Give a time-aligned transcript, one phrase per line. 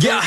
[0.00, 0.20] Ya.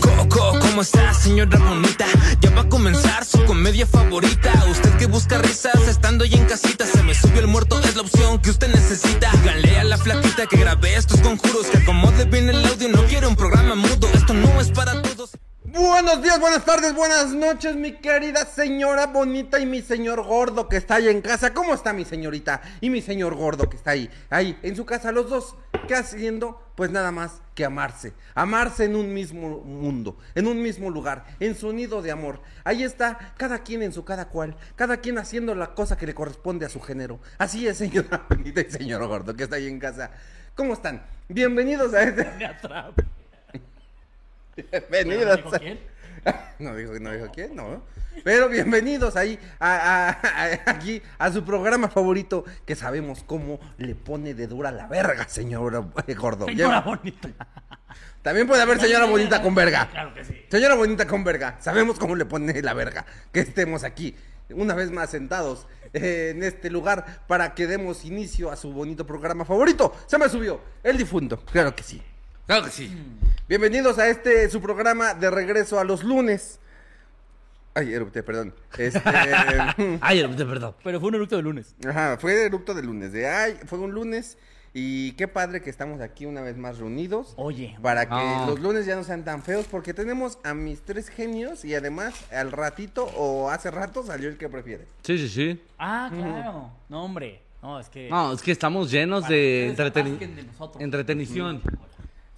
[0.00, 2.06] Coco, ¿cómo está, señora bonita?
[2.40, 4.52] Ya va a comenzar su comedia favorita.
[4.68, 6.84] Usted que busca risas estando ahí en casita.
[6.84, 9.30] Se me subió el muerto, es la opción que usted necesita.
[9.30, 11.68] Díganle a la flaquita que grabé estos conjuros.
[11.68, 14.08] Que acomode bien el audio, no quiero un programa mudo.
[14.12, 15.30] Esto no es para todos.
[15.64, 20.76] Buenos días, buenas tardes, buenas noches, mi querida señora bonita y mi señor gordo que
[20.76, 21.54] está ahí en casa.
[21.54, 24.10] ¿Cómo está mi señorita y mi señor gordo que está ahí?
[24.28, 25.54] Ahí, en su casa, los dos.
[25.86, 26.60] ¿Qué haciendo?
[26.76, 28.12] Pues nada más que amarse.
[28.34, 32.40] Amarse en un mismo mundo, en un mismo lugar, en su nido de amor.
[32.64, 36.14] Ahí está, cada quien en su cada cual, cada quien haciendo la cosa que le
[36.14, 37.18] corresponde a su género.
[37.38, 40.10] Así es, señora bonita y señor gordo que está ahí en casa.
[40.54, 41.02] ¿Cómo están?
[41.28, 42.24] Bienvenidos a este.
[42.38, 42.56] Me.
[44.90, 45.36] Bienvenidos.
[45.36, 45.91] ¿Dijo quién?
[46.58, 47.82] No dijo, no dijo quién, no.
[48.24, 53.94] Pero bienvenidos ahí a, a- a- aquí a su programa favorito que sabemos cómo le
[53.94, 55.82] pone de dura la verga, señora
[56.18, 56.46] gordo.
[56.46, 57.28] Señora bonita.
[58.22, 59.88] También puede haber señora bonita con verga.
[59.90, 60.40] Claro que sí.
[60.48, 64.14] Señora bonita con verga, sabemos cómo le pone la verga que estemos aquí,
[64.50, 69.04] una vez más sentados eh, en este lugar para que demos inicio a su bonito
[69.06, 69.92] programa favorito.
[70.06, 72.00] Se me subió, el difunto, claro que sí.
[72.46, 72.90] Claro que sí.
[73.48, 76.58] Bienvenidos a este su programa de regreso a los lunes.
[77.74, 78.54] Ay, erupté, perdón.
[78.76, 79.00] Este,
[80.00, 80.74] Ay, erupté, perdón.
[80.84, 81.74] Pero fue un eructo de lunes.
[81.88, 83.12] ajá, fue erupto de lunes.
[83.12, 84.36] De ay, fue un lunes
[84.74, 87.32] y qué padre que estamos aquí una vez más reunidos.
[87.36, 87.76] Oye.
[87.80, 88.44] Para que Ah.
[88.46, 92.14] los lunes ya no sean tan feos, porque tenemos a mis tres genios y además
[92.32, 94.86] al ratito o hace rato salió el que prefiere.
[95.02, 95.62] Sí, sí, sí.
[95.78, 96.70] Ah, claro.
[96.90, 97.40] No, hombre.
[97.62, 98.10] No, es que.
[98.10, 100.82] No, es que estamos llenos Para de rasquen de nosotros.
[100.82, 101.62] entretenición.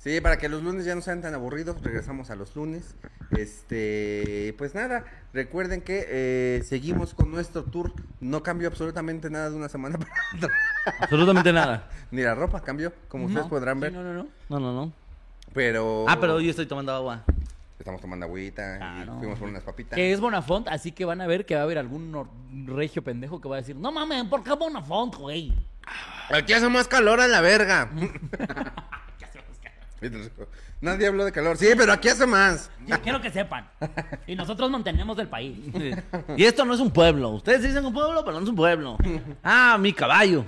[0.04, 2.94] Sí, para que los lunes ya no sean tan aburridos, regresamos a los lunes.
[3.38, 7.90] Este, pues nada, recuerden que eh, seguimos con nuestro tour.
[8.20, 10.50] No cambió absolutamente nada de una semana para otra.
[11.00, 11.88] Absolutamente nada.
[12.10, 13.92] Ni la ropa cambió, como ustedes podrán ver.
[13.92, 14.26] Sí, no, no, no.
[14.50, 14.92] No, no, no.
[15.54, 16.04] Pero.
[16.06, 17.24] Ah, pero hoy estoy tomando agua.
[17.78, 19.18] Estamos tomando agüita Ah, y no.
[19.18, 19.96] fuimos por unas papitas.
[19.96, 22.28] Que es Bonafont, así que van a ver que va a haber algún nor-
[22.66, 25.52] regio pendejo que va a decir: No mames, ¿por qué Bonafont, güey?
[26.30, 27.90] Aquí hace más calor a la verga.
[30.80, 31.56] Nadie habló de calor.
[31.56, 32.70] Sí, pero aquí hace más.
[32.86, 33.68] Yo quiero que sepan.
[34.26, 35.58] Y nosotros mantenemos el país.
[36.36, 37.30] Y esto no es un pueblo.
[37.30, 38.96] Ustedes dicen un pueblo, pero no es un pueblo.
[39.42, 40.44] Ah, mi caballo.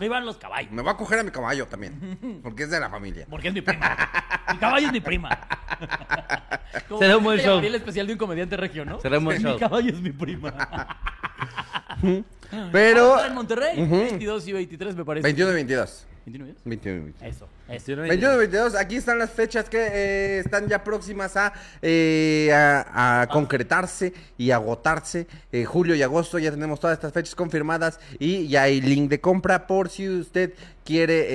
[0.00, 0.72] Vivan los caballos.
[0.72, 2.40] Me voy a coger a mi caballo también.
[2.42, 3.26] Porque es de la familia.
[3.30, 3.96] Porque es mi prima.
[4.52, 5.30] Mi caballo es mi prima.
[6.88, 7.58] Como Será un buen show.
[7.58, 9.00] el especial de un comediante regio, ¿no?
[9.00, 9.54] Será un buen show.
[9.54, 10.54] Mi caballo es mi prima.
[12.72, 13.16] Pero.
[13.16, 15.24] Ah, en Monterrey, 22 y 23 me parece.
[15.24, 16.06] 21 y 22.
[16.26, 16.64] 29 días.
[16.64, 17.34] 21 y 22.
[17.34, 17.48] Eso, eso.
[17.68, 21.52] 21 y 22, aquí están las fechas que eh, están ya próximas a,
[21.82, 25.26] eh, a, a concretarse y agotarse.
[25.52, 29.20] Eh, julio y agosto ya tenemos todas estas fechas confirmadas y ya hay link de
[29.20, 31.26] compra por si usted quiere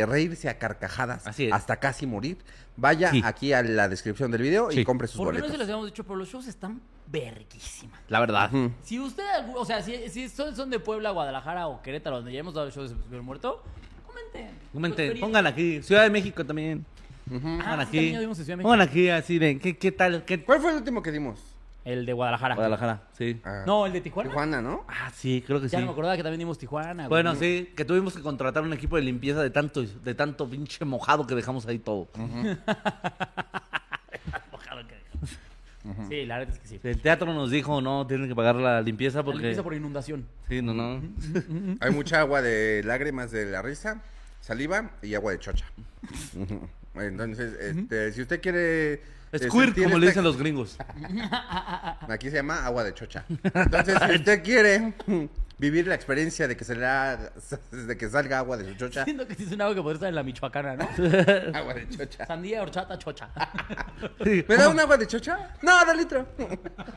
[0.00, 1.52] eh, reírse a carcajadas Así es.
[1.52, 2.38] hasta casi morir.
[2.76, 3.20] Vaya Sí.
[3.24, 5.50] aquí a la descripción del video y compre sus ¿Por qué no boletos.
[5.52, 6.02] se los habíamos dicho?
[6.04, 8.00] Pero los shows están verguísimas.
[8.08, 8.50] La verdad.
[8.82, 9.22] Si usted,
[9.54, 12.70] o sea, si, si son, son de Puebla, Guadalajara o Querétaro, donde ya hemos dado
[12.70, 13.62] shows de Super Muerto,
[14.32, 14.50] comenten.
[14.72, 15.82] Comenten, pongan aquí.
[15.82, 16.84] Ciudad de México también.
[17.32, 18.14] Ah, Pongan aquí.
[18.62, 20.24] Pongan aquí así de ¿qué, qué tal?
[20.24, 20.42] ¿Qué...
[20.42, 21.38] ¿Cuál fue el último que dimos?
[21.84, 22.54] El de Guadalajara.
[22.56, 23.40] Guadalajara, sí.
[23.44, 24.28] Ah, No, el de Tijuana.
[24.30, 24.84] Tijuana, ¿no?
[24.86, 25.72] Ah, sí, creo que sí.
[25.72, 27.04] Ya no me acordaba que también dimos Tijuana.
[27.06, 27.08] güey.
[27.08, 30.84] Bueno, sí, que tuvimos que contratar un equipo de limpieza de tanto, de tanto pinche
[30.84, 32.08] mojado que dejamos ahí todo.
[34.52, 35.00] Ojalá que-
[36.08, 36.80] Sí, la verdad es que sí.
[36.82, 39.38] El teatro nos dijo, no, tienen que pagar la limpieza La porque...
[39.38, 40.26] limpieza por inundación.
[40.48, 41.00] Sí, no, no.
[41.80, 44.02] Hay mucha agua de lágrimas de la risa,
[44.40, 45.64] saliva y agua de chocha.
[46.94, 48.94] Entonces, este, si usted quiere...
[48.94, 50.76] eh, Squirt, como le esta- dicen los gringos.
[52.08, 53.24] Aquí se llama agua de chocha.
[53.54, 54.92] Entonces, si usted quiere
[55.58, 57.30] vivir la experiencia de que se le haga-
[57.70, 59.94] de que salga agua de su chocha, Siento que sí es un agua que podría
[59.96, 60.84] estar en la Michoacana, ¿no?
[61.56, 62.26] agua de chocha.
[62.26, 63.28] Sandía, horchata, chocha.
[64.24, 64.44] Sí.
[64.48, 65.50] ¿Me da un agua de chocha?
[65.62, 66.26] No, de litro.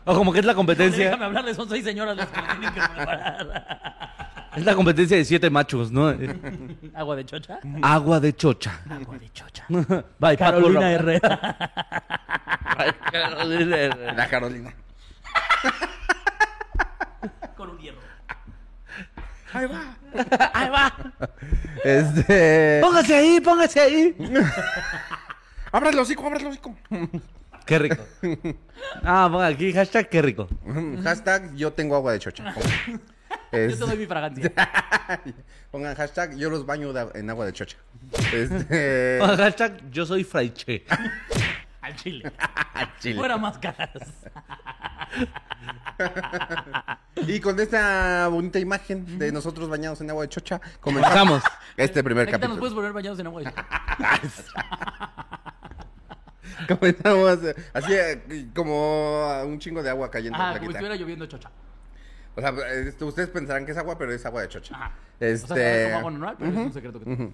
[0.06, 2.74] O como que es la Déjame competencia, hablarle, son seis señoras las que me tienen
[2.74, 4.23] que preparar.
[4.56, 6.10] Es la competencia de siete machos, ¿no?
[6.94, 7.60] ¿Agua de chocha?
[7.82, 8.82] Agua de chocha.
[8.90, 9.66] Agua de chocha.
[10.20, 10.92] Bye, Carolina.
[10.92, 11.58] Herrera.
[12.78, 14.14] Bye, Carolina Herrera.
[14.14, 14.74] La Carolina.
[17.58, 18.00] Con un hierro.
[19.54, 19.98] Ahí va.
[20.54, 20.94] Ahí va.
[21.84, 22.80] Este.
[22.82, 24.16] Póngase ahí, póngase ahí.
[25.72, 26.76] Abra el hocico, abra el hocico.
[27.66, 28.04] Qué rico.
[29.04, 30.48] Ah, ponga aquí, hashtag qué rico.
[31.04, 32.54] Hashtag yo tengo agua de chocha.
[33.54, 34.52] Yo te doy mi fragancia.
[35.72, 37.78] Pongan hashtag yo los baño de- en agua de chocha.
[38.34, 39.20] Este.
[39.38, 40.86] Hashtag yo soy fraiche.
[41.82, 42.32] Al chile.
[43.00, 43.16] Chile.
[43.20, 43.90] Fuera máscaras.
[47.28, 51.44] Y con esta bonita imagen de nosotros bañados en agua de chocha, comenzamos
[51.78, 52.60] este primer Ahorita nos capítulo.
[52.60, 53.42] puedes poner bañados en agua.
[53.44, 53.54] de-
[56.68, 60.38] Comenzamos eh, así eh, como un chingo de agua cayendo.
[60.38, 61.50] Ajá, como si estuviera lloviendo chocha.
[62.36, 64.76] O sea, esto, ustedes pensarán que es agua, pero es agua de chocha.
[64.76, 64.92] Ajá.
[65.20, 67.34] Este, O sea, como agua normal, pero es un secreto que tengo.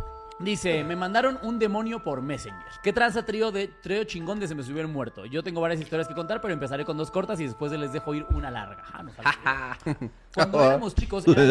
[0.43, 2.65] Dice, me mandaron un demonio por Messenger.
[2.81, 5.25] ¿Qué tranza trío de trío chingón de se me subió el muerto?
[5.25, 8.13] Yo tengo varias historias que contar, pero empezaré con dos cortas y después les dejo
[8.15, 8.83] ir una larga.
[8.93, 9.11] Ah, no.
[10.33, 11.43] Cuando éramos chicos, era-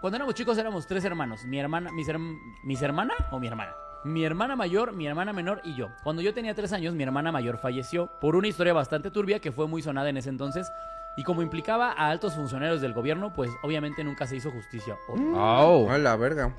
[0.00, 1.44] cuando éramos chicos éramos tres hermanos.
[1.46, 3.72] Mi hermana, mis, herm- mis hermana o mi hermana.
[4.04, 5.88] Mi hermana mayor, mi hermana menor y yo.
[6.02, 9.50] Cuando yo tenía tres años, mi hermana mayor falleció por una historia bastante turbia que
[9.50, 10.70] fue muy sonada en ese entonces.
[11.16, 14.94] Y como implicaba a altos funcionarios del gobierno, pues obviamente nunca se hizo justicia.
[15.08, 15.88] Oh.
[15.90, 16.54] a la verga.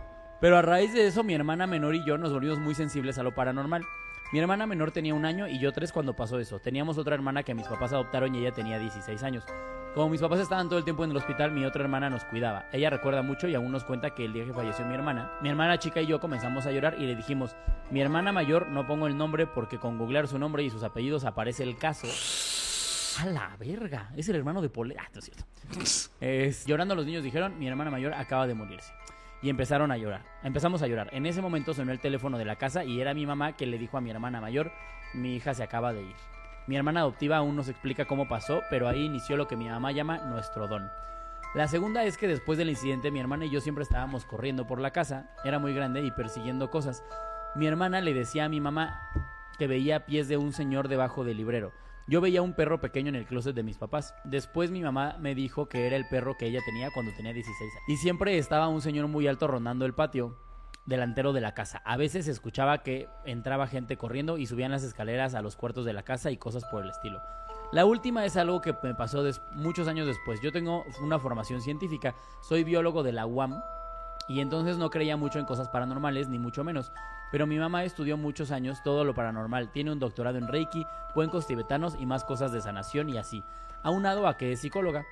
[0.46, 3.24] Pero a raíz de eso, mi hermana menor y yo nos volvimos muy sensibles a
[3.24, 3.84] lo paranormal.
[4.32, 6.60] Mi hermana menor tenía un año y yo tres cuando pasó eso.
[6.60, 9.44] Teníamos otra hermana que mis papás adoptaron y ella tenía 16 años.
[9.96, 12.68] Como mis papás estaban todo el tiempo en el hospital, mi otra hermana nos cuidaba.
[12.72, 15.50] Ella recuerda mucho y aún nos cuenta que el día que falleció mi hermana, mi
[15.50, 17.56] hermana chica y yo comenzamos a llorar y le dijimos,
[17.90, 21.26] mi hermana mayor no pongo el nombre porque con googlear su nombre y sus apellidos
[21.26, 22.06] aparece el caso.
[23.20, 24.96] A la verga, es el hermano de Pole.
[25.00, 25.44] Ah, no es cierto.
[26.22, 28.94] Es- llorando los niños dijeron, mi hermana mayor acaba de morirse.
[29.42, 30.24] Y empezaron a llorar.
[30.44, 31.10] Empezamos a llorar.
[31.12, 33.78] En ese momento sonó el teléfono de la casa y era mi mamá que le
[33.78, 34.72] dijo a mi hermana mayor,
[35.14, 36.16] mi hija se acaba de ir.
[36.68, 39.92] Mi hermana adoptiva aún nos explica cómo pasó, pero ahí inició lo que mi mamá
[39.92, 40.90] llama nuestro don.
[41.54, 44.82] La segunda es que después del incidente mi hermana y yo siempre estábamos corriendo por
[44.82, 47.04] la casa, era muy grande y persiguiendo cosas.
[47.56, 49.10] Mi hermana le decía a mi mamá
[49.58, 51.72] que veía pies de un señor debajo del librero.
[52.08, 54.14] Yo veía un perro pequeño en el closet de mis papás.
[54.24, 57.60] Después mi mamá me dijo que era el perro que ella tenía cuando tenía 16
[57.60, 57.84] años.
[57.88, 60.38] Y siempre estaba un señor muy alto rondando el patio
[60.86, 61.82] delantero de la casa.
[61.84, 65.84] A veces se escuchaba que entraba gente corriendo y subían las escaleras a los cuartos
[65.84, 67.22] de la casa y cosas por el estilo.
[67.72, 69.24] La última es algo que me pasó
[69.54, 70.40] muchos años después.
[70.42, 73.62] Yo tengo una formación científica, soy biólogo de la UAM
[74.28, 76.92] y entonces no creía mucho en cosas paranormales, ni mucho menos.
[77.36, 79.70] Pero mi mamá estudió muchos años todo lo paranormal.
[79.70, 83.44] Tiene un doctorado en Reiki, cuencos tibetanos y más cosas de sanación y así.
[83.84, 85.06] Aunado a que es psicóloga.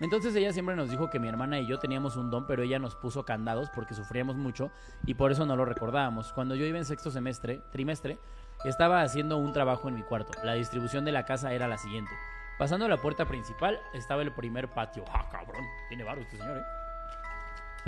[0.00, 2.80] Entonces ella siempre nos dijo que mi hermana y yo teníamos un don, pero ella
[2.80, 4.72] nos puso candados porque sufríamos mucho
[5.06, 6.32] y por eso no lo recordábamos.
[6.32, 8.18] Cuando yo iba en sexto semestre, trimestre,
[8.64, 10.32] estaba haciendo un trabajo en mi cuarto.
[10.42, 12.10] La distribución de la casa era la siguiente.
[12.58, 15.04] Pasando la puerta principal estaba el primer patio.
[15.12, 15.64] ¡Ah, cabrón!
[15.86, 16.87] Tiene barro este señor, ¿eh?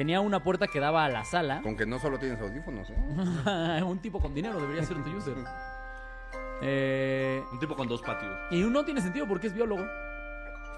[0.00, 1.60] Tenía una puerta que daba a la sala.
[1.60, 3.82] Con que no solo tienes audífonos, ¿eh?
[3.86, 5.34] un tipo con dinero debería ser tu user.
[6.62, 8.34] Eh, Un tipo con dos patios.
[8.50, 9.82] y no tiene sentido porque es biólogo.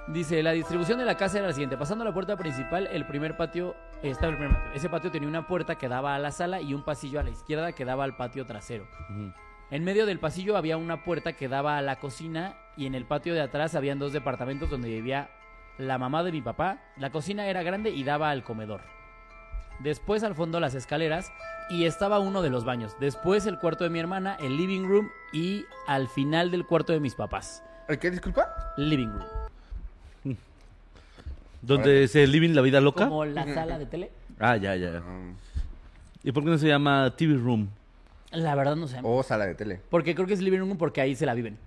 [0.09, 1.77] Dice, la distribución de la casa era la siguiente.
[1.77, 4.73] Pasando la puerta principal, el primer patio, estaba el primer patio.
[4.75, 7.31] Ese patio tenía una puerta que daba a la sala y un pasillo a la
[7.31, 8.87] izquierda que daba al patio trasero.
[9.71, 13.07] En medio del pasillo había una puerta que daba a la cocina y en el
[13.07, 15.31] patio de atrás habían dos departamentos donde vivía
[15.79, 16.79] la mamá de mi papá.
[16.97, 19.02] La cocina era grande y daba al comedor.
[19.83, 21.33] Después al fondo las escaleras
[21.69, 22.97] y estaba uno de los baños.
[23.01, 27.01] Después el cuarto de mi hermana, el living room y al final del cuarto de
[27.01, 27.65] mis papás.
[27.89, 28.47] ¿El qué, disculpa?
[28.77, 29.27] Living room.
[31.63, 33.09] ¿Donde se living la vida loca?
[33.09, 34.11] Como la sala de tele.
[34.45, 35.01] Ah, ya, ya.
[35.07, 35.33] Ah,
[36.25, 37.69] ¿Y por qué no se llama TV Room?
[38.33, 38.99] La verdad no sé.
[39.05, 39.81] O sala de tele.
[39.89, 41.59] Porque creo que es living room porque ahí se la viven.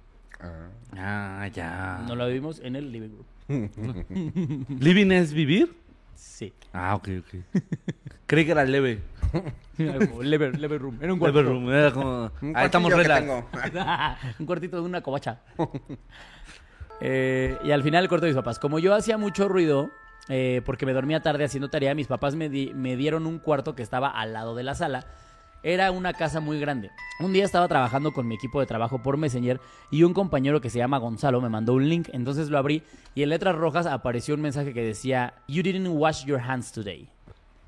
[0.41, 0.67] Ah.
[0.97, 2.03] Ah, ya.
[2.05, 3.11] No la vivimos en el living
[3.47, 4.65] room.
[4.79, 5.84] ¿Living es vivir?
[6.15, 6.53] Sí.
[6.73, 7.35] Ah, ok, ok.
[8.25, 9.01] Creí que era leve.
[9.77, 10.97] Como Lever, lever room.
[11.01, 11.49] Era un Leve cuarto.
[11.49, 11.69] room.
[11.69, 12.31] Era como...
[12.41, 13.27] Un Ah, estamos relax.
[14.39, 15.41] un cuartito de una covacha.
[17.01, 18.57] Eh, y al final el cuarto de mis papás.
[18.59, 19.89] Como yo hacía mucho ruido,
[20.29, 23.75] eh, porque me dormía tarde haciendo tarea, mis papás me, di- me dieron un cuarto
[23.75, 25.05] que estaba al lado de la sala.
[25.67, 26.91] Era una casa muy grande.
[27.19, 30.69] Un día estaba trabajando con mi equipo de trabajo por Messenger y un compañero que
[30.69, 32.83] se llama Gonzalo me mandó un link, entonces lo abrí
[33.15, 37.09] y en letras rojas apareció un mensaje que decía You didn't wash your hands today.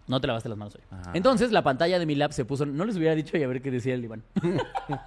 [0.08, 0.82] No te lavaste las manos hoy.
[1.16, 3.62] Entonces la pantalla de mi lab se puso, no les hubiera dicho y a ver
[3.64, 4.24] qué decía el Iván.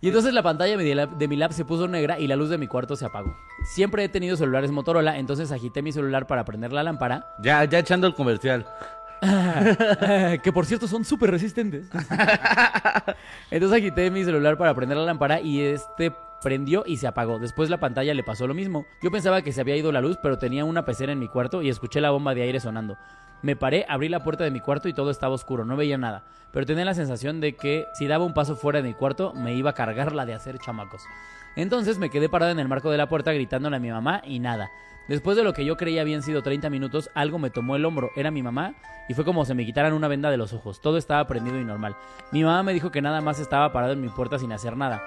[0.00, 2.36] Y entonces la pantalla de mi lab- de mi lab se puso negra y la
[2.36, 3.34] luz de mi cuarto se apagó.
[3.74, 7.78] Siempre he tenido celulares Motorola, entonces agité mi celular para prender la lámpara, Ya, ya
[7.78, 8.66] echando el comercial.
[10.42, 11.88] que por cierto son súper resistentes.
[13.50, 17.38] Entonces agité mi celular para prender la lámpara y este prendió y se apagó.
[17.38, 18.84] Después la pantalla le pasó lo mismo.
[19.02, 21.62] Yo pensaba que se había ido la luz, pero tenía una pecera en mi cuarto
[21.62, 22.98] y escuché la bomba de aire sonando.
[23.42, 26.24] Me paré, abrí la puerta de mi cuarto y todo estaba oscuro, no veía nada.
[26.52, 29.54] Pero tenía la sensación de que si daba un paso fuera de mi cuarto, me
[29.54, 31.02] iba a cargar la de hacer chamacos.
[31.56, 34.38] Entonces me quedé parado en el marco de la puerta gritándole a mi mamá y
[34.38, 34.70] nada.
[35.08, 38.10] Después de lo que yo creía habían sido 30 minutos, algo me tomó el hombro,
[38.16, 38.74] era mi mamá,
[39.08, 40.80] y fue como si me quitaran una venda de los ojos.
[40.80, 41.94] Todo estaba prendido y normal.
[42.32, 45.02] Mi mamá me dijo que nada más estaba parado en mi puerta sin hacer nada.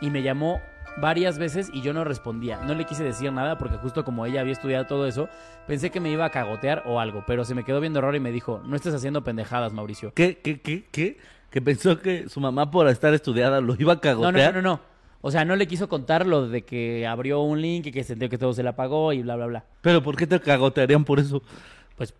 [0.00, 0.60] Y me llamó
[0.98, 2.58] varias veces y yo no respondía.
[2.62, 5.28] No le quise decir nada porque justo como ella había estudiado todo eso,
[5.66, 8.20] pensé que me iba a cagotear o algo, pero se me quedó viendo raro y
[8.20, 10.12] me dijo, no estés haciendo pendejadas, Mauricio.
[10.14, 11.18] ¿Qué, qué, qué, qué?
[11.50, 14.54] Que pensó que su mamá por estar estudiada lo iba a No, cagotear.
[14.54, 14.95] no, no, no, no.
[15.20, 18.28] O sea, no le quiso contar lo de que abrió un link y que sintió
[18.28, 19.64] que todo se le apagó y bla, bla, bla.
[19.80, 21.42] Pero ¿por qué te cagotearían por eso?
[21.96, 22.12] Pues,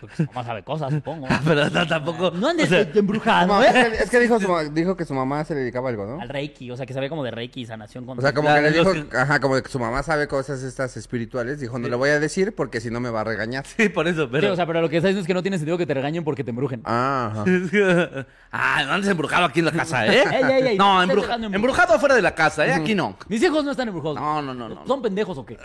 [0.00, 1.26] porque su mamá sabe cosas, supongo.
[1.44, 2.30] Pero no, tampoco.
[2.30, 3.92] No andes o sea, embrujado, No, ¿eh?
[4.00, 6.20] es que, dijo, su ma- dijo que su mamá se le dedicaba a algo, ¿no?
[6.20, 8.16] Al Reiki, o sea, que sabía como de Reiki y sanación con...
[8.16, 9.04] O sea, como que le dijo, sí.
[9.12, 11.58] ajá, como que su mamá sabe cosas estas espirituales.
[11.58, 13.66] Dijo, no le voy a decir porque si no me va a regañar.
[13.66, 14.52] Sí, por eso, Sí, pero.
[14.52, 16.22] o sea, pero lo que está diciendo es que no tiene sentido que te regañen
[16.22, 16.82] porque te embrujen.
[16.84, 17.44] Ah, ajá.
[18.52, 20.22] ah, no andes embrujado aquí en la casa, ¿eh?
[20.32, 21.54] Ey, ey, ey, no, no estés embruja- dejando embrujar.
[21.56, 22.72] embrujado afuera de la casa, ¿eh?
[22.72, 23.16] Aquí no.
[23.28, 24.14] Mis hijos no están embrujados.
[24.20, 24.86] No, no, no, no.
[24.86, 25.58] ¿Son pendejos o qué?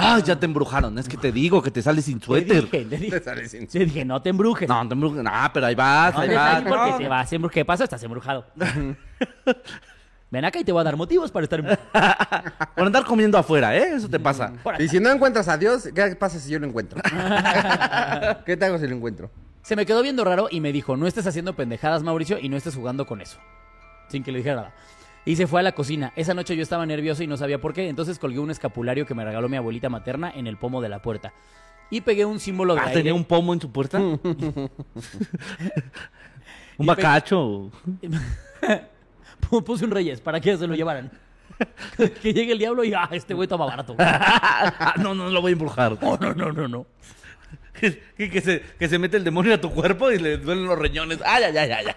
[0.00, 0.96] Ah, ya te embrujaron.
[0.96, 2.64] Es que te digo que te sales sin Le suéter.
[2.70, 4.68] dije, le Te dije, sale sin le dije, no te embrujes.
[4.68, 5.26] No, te embrujan.
[5.28, 6.56] Ah, pero ahí vas, No ahí vas.
[6.56, 7.54] ahí porque te vas a embrujar.
[7.54, 7.84] ¿Qué pasa?
[7.84, 8.46] Estás embrujado.
[10.30, 11.84] Ven acá y te voy a dar motivos para estar embrujado.
[12.76, 13.94] Por andar comiendo afuera, ¿eh?
[13.96, 14.52] Eso te pasa.
[14.62, 14.82] Por acá.
[14.84, 17.00] Y si no encuentras a Dios, ¿qué pasa si yo lo encuentro?
[18.46, 19.30] ¿Qué te hago si lo encuentro?
[19.62, 22.56] Se me quedó viendo raro y me dijo, no estés haciendo pendejadas, Mauricio, y no
[22.56, 23.38] estés jugando con eso.
[24.08, 24.74] Sin que le dijera nada.
[25.28, 26.12] Y se fue a la cocina.
[26.16, 29.14] Esa noche yo estaba nervioso y no sabía por qué, entonces colgué un escapulario que
[29.14, 31.34] me regaló mi abuelita materna en el pomo de la puerta.
[31.90, 32.94] Y pegué un símbolo de Ah, aire.
[33.00, 33.98] tenía un pomo en su puerta.
[36.78, 37.70] un bacacho.
[39.66, 41.10] Puse un reyes para que se lo llevaran.
[42.22, 43.94] que llegue el diablo y ah, este güey toma barato.
[43.98, 45.98] Ah, no, no lo voy a embrujar.
[46.02, 46.86] No, no, no, no, no.
[47.74, 50.66] Que, que- que se, que se mete el demonio a tu cuerpo y le duelen
[50.66, 51.20] los riñones.
[51.24, 51.84] Ay, ay, ay, ay.
[51.86, 51.94] ay.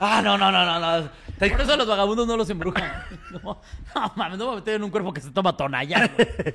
[0.00, 1.08] Ah, no, no, no, no, no.
[1.38, 2.92] Por eso los vagabundos no los embrujan.
[3.30, 3.60] No,
[3.94, 6.10] no mames, no me voy a meter en un cuerpo que se toma tonalla.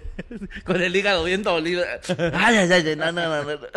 [0.66, 1.84] Con el hígado bien dolido.
[2.34, 3.68] Ay, ay, ay, no, no, no, no.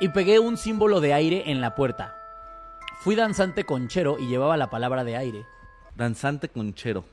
[0.00, 2.14] Y pegué un símbolo de aire en la puerta.
[3.00, 5.44] Fui danzante conchero y llevaba la palabra de aire.
[5.96, 7.04] Danzante conchero.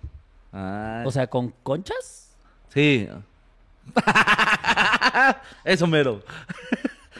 [0.51, 1.06] Ay.
[1.06, 2.36] O sea, ¿con conchas?
[2.74, 3.08] Sí.
[5.63, 6.22] Eso mero.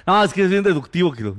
[0.10, 1.36] No, es que es bien deductivo, Kiro.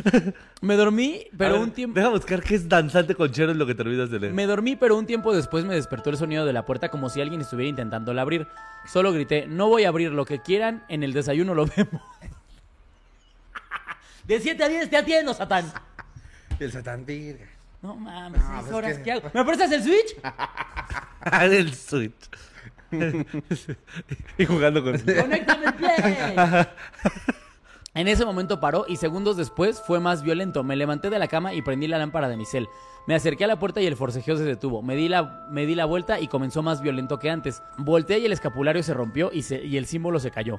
[0.60, 1.98] Me dormí, pero A ver, un tiempo...
[1.98, 4.34] Deja buscar qué es danzante conchero en lo que te olvidas de leer.
[4.34, 7.22] Me dormí, pero un tiempo después me despertó el sonido de la puerta como si
[7.22, 8.46] alguien estuviera intentándola abrir.
[8.92, 12.02] Solo grité, no voy a abrir lo que quieran, en el desayuno lo vemos.
[14.26, 15.72] De 7 a 10 te atiendo, Satán.
[16.60, 17.46] El satán virga.
[17.80, 19.30] No mames, No, seis pues horas, que- ¿qué hago?
[19.32, 20.14] ¿Me prestas el Switch?
[21.26, 22.12] Ah, el Switch.
[24.36, 24.98] y jugando con...
[24.98, 26.18] ¡Conéctame el play!
[27.94, 30.64] En ese momento paró y segundos después fue más violento.
[30.64, 32.68] Me levanté de la cama y prendí la lámpara de mi cel.
[33.06, 34.82] Me acerqué a la puerta y el forcejeo se detuvo.
[34.82, 37.62] Me di la, me di la vuelta y comenzó más violento que antes.
[37.78, 40.58] Volteé y el escapulario se rompió y, se- y el símbolo se cayó.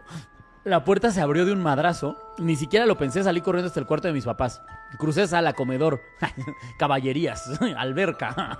[0.65, 2.17] La puerta se abrió de un madrazo.
[2.39, 4.63] Ni siquiera lo pensé, salí corriendo hasta el cuarto de mis papás.
[4.97, 6.01] Crucé sala, comedor,
[6.79, 8.57] caballerías, alberca.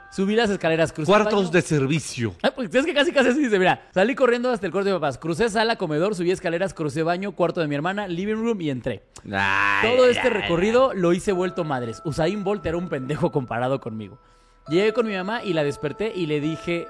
[0.10, 1.50] Subí las escaleras, crucé Cuartos baño.
[1.52, 2.34] de servicio.
[2.56, 5.00] Pues es que casi casi así dice, mira, salí corriendo hasta el cuarto de mis
[5.00, 8.70] papás, crucé sala, comedor, subí escaleras, crucé baño, cuarto de mi hermana, living room y
[8.70, 9.04] entré.
[9.32, 12.02] Ay, Todo este ay, recorrido lo hice vuelto madres.
[12.04, 14.18] Usain Bolt era un pendejo comparado conmigo.
[14.68, 16.88] Llegué con mi mamá y la desperté y le dije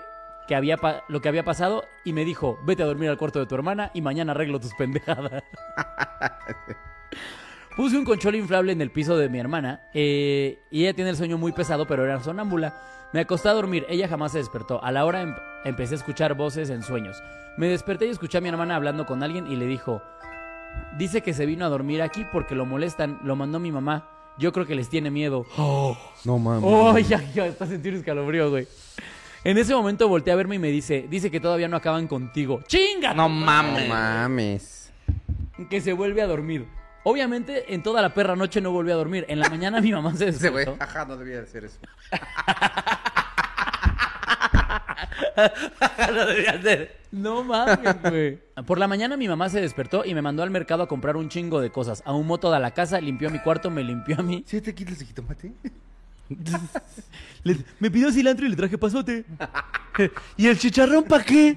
[0.51, 3.47] que había lo que había pasado y me dijo, vete a dormir al cuarto de
[3.47, 5.45] tu hermana y mañana arreglo tus pendejadas.
[7.77, 11.17] Puse un conchol inflable en el piso de mi hermana eh, y ella tiene el
[11.17, 12.75] sueño muy pesado, pero era sonámbula.
[13.13, 14.83] Me acosté a dormir, ella jamás se despertó.
[14.83, 17.23] A la hora em- empecé a escuchar voces en sueños.
[17.57, 20.03] Me desperté y escuché a mi hermana hablando con alguien y le dijo,
[20.99, 24.35] dice que se vino a dormir aquí porque lo molestan, lo mandó mi mamá.
[24.37, 25.47] Yo creo que les tiene miedo.
[26.25, 26.65] No mames.
[26.67, 28.67] Oh, ya, ya, está sentir escalofrío, güey.
[29.45, 32.61] En ese momento volteé a verme y me dice, dice que todavía no acaban contigo.
[32.67, 33.15] ¡Chinga!
[33.15, 33.89] No No mames.
[33.89, 34.93] mames.
[35.71, 36.67] Que se vuelve a dormir.
[37.05, 39.25] Obviamente, en toda la perra noche no volvió a dormir.
[39.29, 40.77] En la mañana mi mamá se despertó.
[40.79, 41.79] ajá, no debía de ser eso.
[46.13, 46.97] Lo debía hacer.
[47.11, 48.39] No mames, güey.
[48.67, 51.29] Por la mañana mi mamá se despertó y me mandó al mercado a comprar un
[51.31, 52.03] chingo de cosas.
[52.05, 54.43] Ahumó toda la casa, limpió mi cuarto, me limpió a mí.
[54.47, 55.53] ¿Siete kilos de jitomate?
[57.45, 59.25] Le- me pidió cilantro y le traje pasote.
[60.37, 61.57] ¿Y el chicharrón para qué?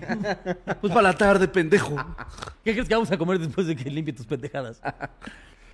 [0.82, 1.96] Pues para la tarde, pendejo.
[2.64, 4.82] ¿Qué crees que vamos a comer después de que limpie tus pendejadas?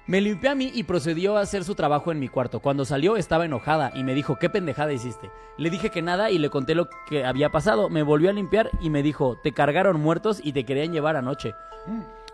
[0.08, 2.60] Me limpió a mí y procedió a hacer su trabajo en mi cuarto.
[2.60, 5.30] Cuando salió estaba enojada y me dijo, ¿qué pendejada hiciste?
[5.58, 7.90] Le dije que nada y le conté lo que había pasado.
[7.90, 11.54] Me volvió a limpiar y me dijo, te cargaron muertos y te querían llevar anoche.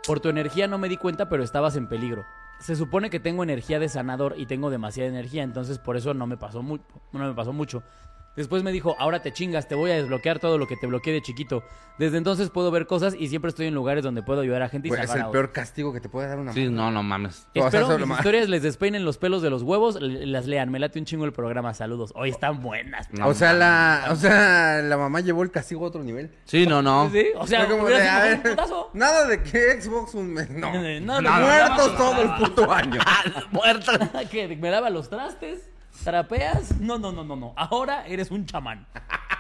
[0.08, 2.26] Por tu energía no me di cuenta, pero estabas en peligro.
[2.60, 6.26] Se supone que tengo energía de sanador y tengo demasiada energía, entonces por eso no
[6.26, 6.80] me pasó, no
[7.12, 7.84] me pasó mucho.
[8.36, 11.14] Después me dijo, ahora te chingas, te voy a desbloquear todo lo que te bloqueé
[11.14, 11.64] de chiquito.
[11.98, 14.88] Desde entonces puedo ver cosas y siempre estoy en lugares donde puedo ayudar a gente
[14.88, 15.42] y Güey, es salvar el a otros.
[15.44, 17.48] peor castigo que te puede dar una Sí, no, no mames.
[17.52, 20.46] O sea, Espero mis ma- historias les despeinen los pelos de los huevos, l- las
[20.46, 20.70] lean.
[20.70, 21.74] Me late un chingo el programa.
[21.74, 22.12] Saludos.
[22.14, 23.08] Hoy están buenas.
[23.14, 26.32] No, o sea, la, o sea, la mamá llevó el castigo a otro nivel.
[26.44, 27.10] Sí, no, no.
[27.14, 28.90] Sí, O sea, Fue como hubiera de, sido a mejor un ver, putazo.
[28.94, 30.50] Nada de que Xbox un mes.
[30.50, 30.74] No.
[30.74, 33.00] No, no, No, no, muertos no, todo el puto año.
[33.52, 34.12] Muerta.
[34.30, 35.70] que me lava los trastes,
[36.06, 36.80] trapeas.
[36.80, 37.54] No, no, no, no, no.
[37.58, 38.88] Ahora eres un chamán.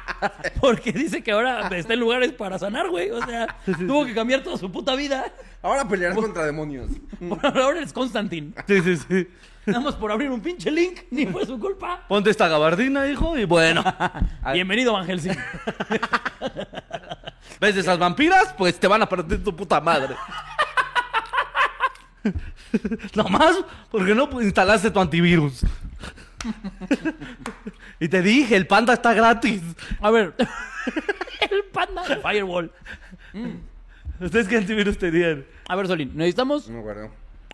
[0.59, 3.11] Porque dice que ahora está en lugares para sanar, güey.
[3.11, 5.31] O sea, tuvo que cambiar toda su puta vida.
[5.61, 6.89] Ahora pelearás contra demonios.
[7.29, 8.53] Por ahora eres Constantin.
[8.67, 9.27] Sí, sí, sí.
[9.67, 12.05] Nada más por abrir un pinche link, ni fue su culpa.
[12.07, 13.83] Ponte esta gabardina, hijo, y bueno.
[14.53, 15.35] Bienvenido, Van Helsing.
[17.59, 18.53] ¿Ves esas vampiras?
[18.55, 20.15] Pues te van a partir tu puta madre.
[23.15, 23.55] Nomás
[23.89, 25.65] porque no instalaste tu antivirus.
[27.99, 29.61] y te dije, el panda está gratis.
[30.01, 30.33] A ver.
[31.51, 32.71] El panda de Firewall.
[34.19, 35.45] ¿Ustedes qué antivirus tenían?
[35.67, 36.81] A ver, Solín, necesitamos No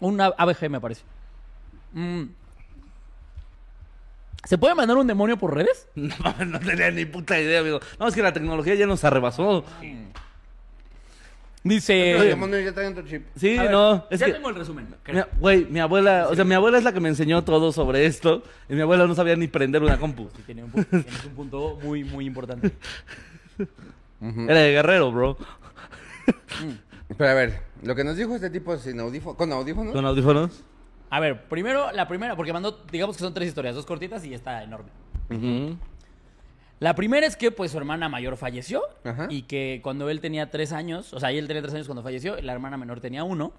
[0.02, 1.04] un ABG, me parece.
[1.94, 2.24] Mm.
[4.44, 5.88] ¿Se puede mandar un demonio por redes?
[5.96, 7.80] No, no tenía ni puta idea, amigo.
[8.00, 9.44] No, es que la tecnología ya nos arrebasó.
[9.54, 9.66] Los
[11.64, 11.94] Dice.
[11.94, 13.28] demonios ya chip.
[13.36, 14.34] Sí, A ver, no, es ya que...
[14.34, 14.88] tengo el resumen.
[15.40, 18.42] Güey, mi abuela, o sea, mi abuela es la que me enseñó todo sobre esto.
[18.68, 20.30] Y mi abuela no sabía ni prender una compu.
[20.36, 22.72] Sí, tiene un, pu- tienes un punto muy, muy importante.
[24.20, 25.38] Era de guerrero, bro.
[27.18, 29.94] Pero a ver, lo que nos dijo este tipo sin audífono, con audífonos.
[29.94, 30.64] ¿Con audífonos?
[31.10, 34.34] A ver, primero, la primera, porque mandó, digamos que son tres historias, dos cortitas y
[34.34, 34.90] está enorme.
[35.30, 35.78] Ujú.
[36.82, 39.28] La primera es que, pues, su hermana mayor falleció Ajá.
[39.30, 42.42] y que cuando él tenía tres años, o sea, él tenía tres años cuando falleció,
[42.42, 43.54] la hermana menor tenía uno,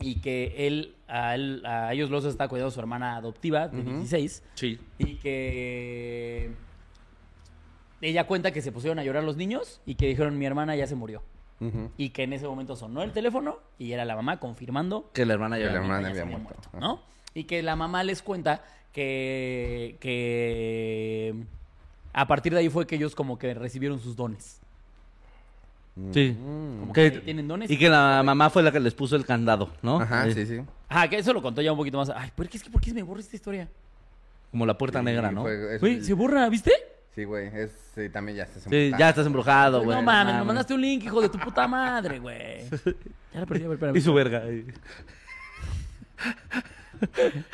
[0.00, 4.42] y que él, a, él, a ellos los estaba cuidando su hermana adoptiva de 16,
[4.54, 4.78] Sí.
[4.98, 6.50] y que
[8.02, 10.86] ella cuenta que se pusieron a llorar los niños y que dijeron, mi hermana ya
[10.86, 11.22] se murió.
[11.96, 15.32] Y que en ese momento sonó el teléfono y era la mamá confirmando Que la
[15.34, 16.68] hermana Que ya la hermana había había muerto.
[16.70, 17.00] muerto, ¿no?
[17.34, 21.34] Y que la mamá les cuenta que, que
[22.12, 24.60] a partir de ahí fue que ellos como que recibieron sus dones.
[26.12, 26.36] Sí.
[26.38, 27.70] Como Que- que tienen dones.
[27.70, 30.00] Y que la mamá fue la que les puso el candado, ¿no?
[30.00, 30.60] Ajá, Eh, sí, sí.
[30.88, 32.10] Ah, que eso lo contó ya un poquito más.
[32.10, 33.68] Ay, ¿por qué es que por qué me borra esta historia?
[34.52, 35.42] Como la puerta negra, ¿no?
[35.42, 36.72] fue- es- Güey, se borra, ¿viste?
[37.14, 37.48] Sí, güey.
[37.52, 39.96] Es, sí, también ya estás Sí, ya estás embrujado, güey.
[39.96, 42.62] no mames, me mandaste un link, hijo de tu puta madre, güey.
[43.34, 43.96] Ya la perdí, a ver, espérame.
[43.96, 44.42] Y su verga.
[44.44, 44.66] ahí.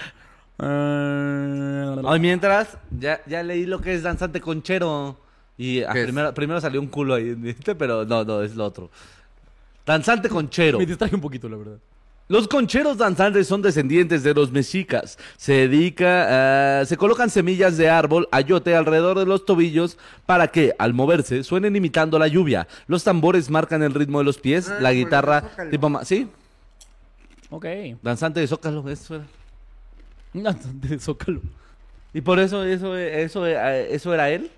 [0.59, 5.19] Ay, mientras, ya, ya leí lo que es danzante conchero.
[5.57, 7.75] Y primero, primero salió un culo ahí, ¿viste?
[7.75, 8.91] Pero no, no, es lo otro.
[9.87, 10.79] Danzante conchero.
[10.79, 11.79] Me distraje un poquito, la verdad.
[12.27, 15.19] Los concheros danzantes son descendientes de los mexicas.
[15.37, 20.75] Se dedica, ah, se colocan semillas de árbol, ayote alrededor de los tobillos para que,
[20.79, 22.67] al moverse, suenen imitando la lluvia.
[22.87, 26.29] Los tambores marcan el ritmo de los pies, Ah, la guitarra, tipo, sí,
[27.51, 27.67] Ok.
[28.03, 29.25] danzante de zócalo, eso era.
[30.35, 31.41] No, de Zócalo.
[32.13, 34.51] Y por eso, eso, eso, eso era él.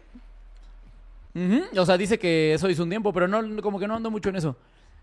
[1.79, 4.31] O sea, dice que eso hizo un tiempo, pero no, como que no ando mucho
[4.31, 4.57] en eso.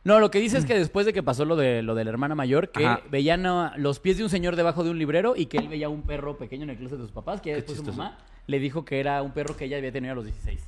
[0.04, 2.10] No, lo que dice es que después de que pasó lo de lo de la
[2.10, 3.02] hermana mayor, que Ajá.
[3.10, 5.88] veían a- los pies de un señor debajo de un librero y que él veía
[5.90, 8.18] un perro pequeño en el closet de sus papás, que ya Qué después su mamá
[8.48, 10.60] le dijo que era un perro que ella había tenido a los 16.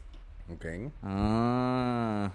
[0.54, 0.65] Ok.
[1.04, 2.32] Ah,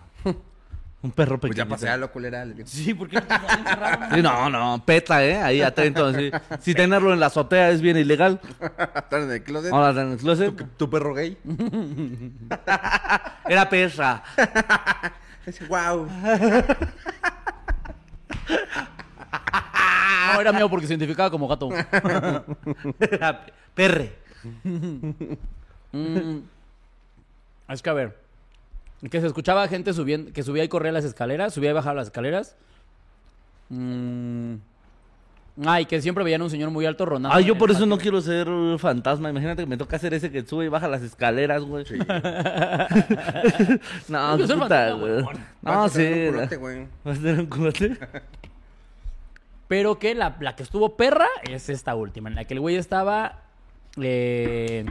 [1.02, 1.64] un perro Pues pequeño.
[1.66, 2.46] ya pasé a lo culera.
[2.64, 3.18] Sí, porque
[4.14, 5.36] Sí, no, no, peta, ¿eh?
[5.40, 6.06] Ahí atento.
[6.06, 6.30] así.
[6.60, 8.40] Si tenerlo en la azotea es bien ilegal.
[8.60, 9.72] Estar en el closet.
[9.72, 10.54] Ahora en el closet.
[10.56, 11.38] Tu, tu perro gay.
[13.48, 14.22] Era perra.
[15.68, 16.06] Wow.
[20.34, 21.68] No, era mío porque se identificaba como gato.
[23.00, 24.12] Era perre.
[25.92, 26.38] Mm.
[27.68, 28.19] Es que a ver,
[29.08, 32.08] que se escuchaba gente subiendo, que subía y corría las escaleras, subía y bajaba las
[32.08, 32.56] escaleras.
[33.70, 34.56] Mm.
[35.66, 37.36] Ay, que siempre veían un señor muy alto rondando.
[37.36, 39.30] Ay, yo por eso no quiero ser fantasma.
[39.30, 41.84] Imagínate que me toca hacer ese que sube y baja las escaleras, güey.
[41.84, 41.98] Sí.
[44.08, 45.24] No, soy puta, fantasma, güey.
[45.62, 45.98] No, a sí.
[45.98, 46.86] tener un culote, güey.
[47.04, 47.98] ¿Vas a tener un culote?
[49.68, 52.76] Pero que la, la que estuvo perra es esta última, en la que el güey
[52.76, 53.42] estaba.
[54.00, 54.86] eh,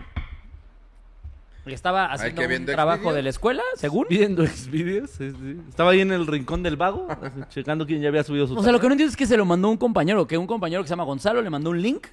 [1.75, 3.15] Estaba haciendo que un viendo trabajo Xvideos.
[3.15, 4.08] de la escuela, según.
[4.10, 5.10] Viendo Xvideos.
[5.12, 5.62] sí, sí.
[5.69, 8.63] Estaba ahí en el rincón del vago, así, checando quién ya había subido su O
[8.63, 10.82] sea, lo que no entiendo es que se lo mandó un compañero, que un compañero
[10.82, 12.08] que se llama Gonzalo le mandó un link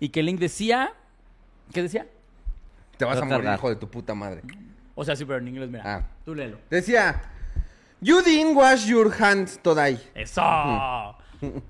[0.00, 0.92] y que el link decía...
[1.72, 2.06] ¿Qué decía?
[2.96, 4.42] Te vas Va a a morir, hijo de tu puta madre.
[4.94, 5.82] O sea, sí, pero en inglés, mira.
[5.84, 6.02] Ah.
[6.24, 6.58] Tú léelo.
[6.68, 7.22] Decía,
[8.00, 9.96] You didn't wash your hands today.
[10.14, 10.42] ¡Eso!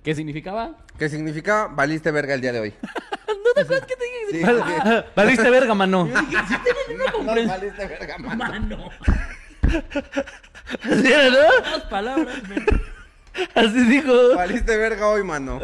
[0.02, 0.76] ¿Qué significaba?
[0.98, 2.74] Que significa valiste verga el día de hoy.
[3.44, 4.18] ¿No te acuerdas que te dije?
[4.30, 5.04] Sí, sí.
[5.16, 6.06] Valiste verga, mano.
[6.06, 6.12] Sí
[6.64, 7.48] tienen una No, comprensión.
[7.48, 8.36] valiste verga, mano.
[8.36, 8.90] Mano.
[10.82, 11.70] ¿Sí, no?
[11.70, 12.66] Dos palabras, men.
[13.54, 14.34] Así dijo.
[14.36, 15.60] Valiste verga hoy, mano.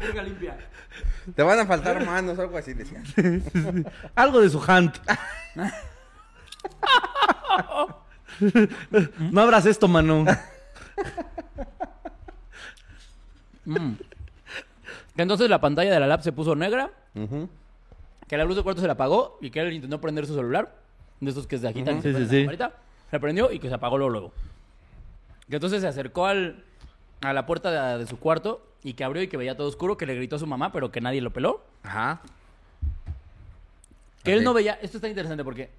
[0.00, 0.56] Verga limpia.
[1.34, 3.02] Te van a faltar manos algo así, decía.
[4.14, 4.92] Algo de su hand.
[9.30, 10.24] No abras esto, mano.
[15.16, 16.90] Que entonces la pantalla de la lab se puso negra.
[18.26, 20.74] Que la luz del cuarto se la apagó y que él intentó prender su celular.
[21.20, 21.98] De esos que se agitan.
[21.98, 22.74] y se Sí, prenden sí, la sí.
[23.10, 24.10] Se prendió y que se apagó luego.
[24.10, 24.32] luego.
[25.48, 26.64] Que entonces se acercó al,
[27.22, 29.96] a la puerta de, de su cuarto y que abrió y que veía todo oscuro,
[29.96, 31.62] que le gritó a su mamá, pero que nadie lo peló.
[31.82, 32.20] Ajá.
[34.24, 34.38] Que Ok.
[34.38, 34.78] él no veía.
[34.82, 35.70] Esto está interesante porque.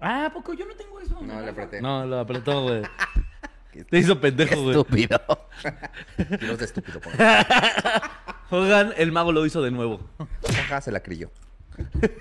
[0.00, 1.20] Ah, ¿a poco yo no tengo eso.
[1.20, 1.80] No, le apreté.
[1.82, 2.82] No, lo apretó, güey.
[3.90, 4.70] Te hizo pendejo, güey.
[4.70, 5.20] Estúpido.
[6.40, 7.00] Dios de estúpido.
[7.00, 7.12] por
[8.50, 10.00] Oigan, el mago lo hizo de nuevo.
[10.48, 11.30] Ajá, se la creyó.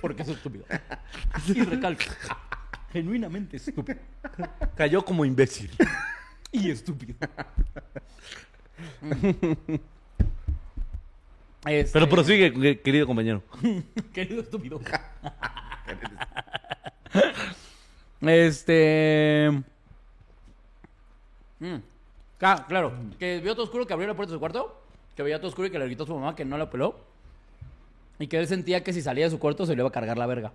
[0.01, 0.65] Porque es estúpido.
[1.47, 2.03] Y recalco.
[2.91, 3.99] Genuinamente estúpido.
[4.75, 5.69] Cayó como imbécil.
[6.51, 7.15] Y estúpido.
[11.65, 13.41] Este, Pero prosigue, que- querido compañero.
[14.13, 14.79] Querido estúpido.
[18.21, 19.63] este.
[21.59, 21.75] Mm.
[22.41, 22.93] Ah, claro.
[23.17, 24.84] Que vio todo oscuro, que abrió la puerta de su cuarto.
[25.15, 26.99] Que veía todo oscuro y que le gritó a su mamá que no la peló.
[28.19, 30.17] Y que él sentía que si salía de su cuarto se le iba a cargar
[30.17, 30.51] la verga.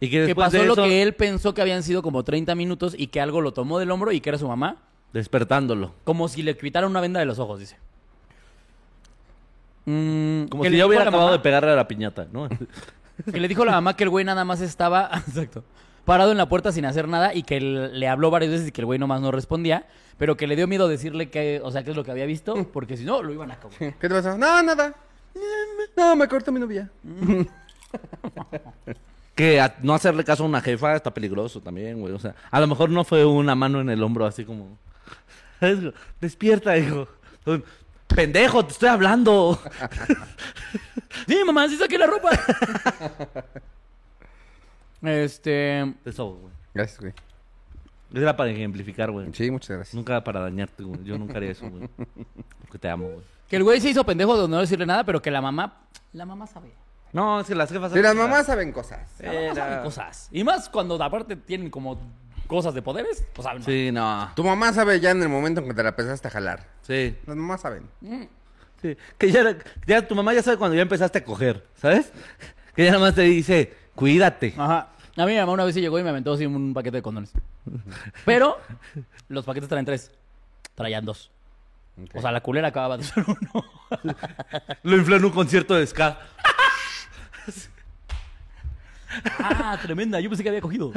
[0.00, 2.54] Y que Que después pasó de lo que él pensó que habían sido como 30
[2.54, 4.76] minutos y que algo lo tomó del hombro y que era su mamá.
[5.12, 5.92] despertándolo.
[6.04, 7.76] Como si le quitaran una venda de los ojos, dice.
[9.84, 11.76] Mm, Como que si le ya dijo hubiera a la acabado mamá- de pegarle a
[11.76, 12.48] la piñata, ¿no?
[13.32, 15.62] Que le dijo la mamá que el güey nada más estaba, exacto,
[16.04, 18.72] parado en la puerta sin hacer nada y que él- le habló varias veces y
[18.72, 19.86] que el güey nomás no respondía,
[20.18, 22.54] pero que le dio miedo decirle que, o sea, qué es lo que había visto,
[22.72, 23.76] porque si no, lo iban a acabar.
[23.78, 24.36] ¿Qué te pasó?
[24.36, 24.94] No, nada.
[25.96, 26.90] No, me cortó mi novia.
[29.34, 32.12] Que a- no hacerle caso a una jefa está peligroso también, güey.
[32.12, 34.76] O sea, a lo mejor no fue una mano en el hombro así como...
[35.60, 35.78] "Es-
[36.20, 37.08] Despierta, hijo.
[38.14, 39.58] Pendejo, te estoy hablando.
[41.26, 42.30] Sí, mamá, sí saqué la ropa.
[45.02, 46.52] Este, Eso, güey.
[46.74, 47.12] Gracias, güey.
[48.14, 49.32] Era para ejemplificar, güey.
[49.32, 49.94] Sí, muchas gracias.
[49.94, 51.02] Nunca para dañarte, güey.
[51.02, 51.88] Yo nunca haría eso, güey.
[52.60, 53.20] Porque te amo, güey.
[53.48, 55.80] que el güey se hizo pendejo de no decirle nada, pero que la mamá,
[56.12, 56.72] la mamá sabe.
[57.12, 57.92] No, es que las jefas...
[57.92, 59.00] Sí, las mamás saben cosas.
[59.20, 60.28] La mamá sabe Era- cosas.
[60.32, 61.98] Y más cuando aparte tienen como
[62.46, 63.62] cosas de poderes, pues saben.
[63.62, 64.30] Sí, no.
[64.34, 66.66] Tu mamá sabe ya en el momento en que te la empezaste a jalar.
[66.82, 67.16] Sí.
[67.26, 67.88] Las mamás saben.
[68.80, 72.12] Sí, que ya, era- ya tu mamá ya sabe cuando ya empezaste a coger, ¿sabes?
[72.74, 74.54] Que ya nada más te dice, cuídate.
[74.56, 74.88] Ajá.
[75.16, 77.02] A mí mi mamá una vez sí llegó y me aventó así un paquete de
[77.02, 77.32] condones.
[78.24, 78.58] Pero
[79.28, 80.10] los paquetes traen tres.
[80.74, 81.30] Traían dos.
[82.14, 83.64] O sea, la culera acababa de ser uno.
[84.82, 86.18] Lo infló en un concierto de ska.
[89.38, 90.18] ah, tremenda.
[90.20, 90.92] Yo pensé que había cogido.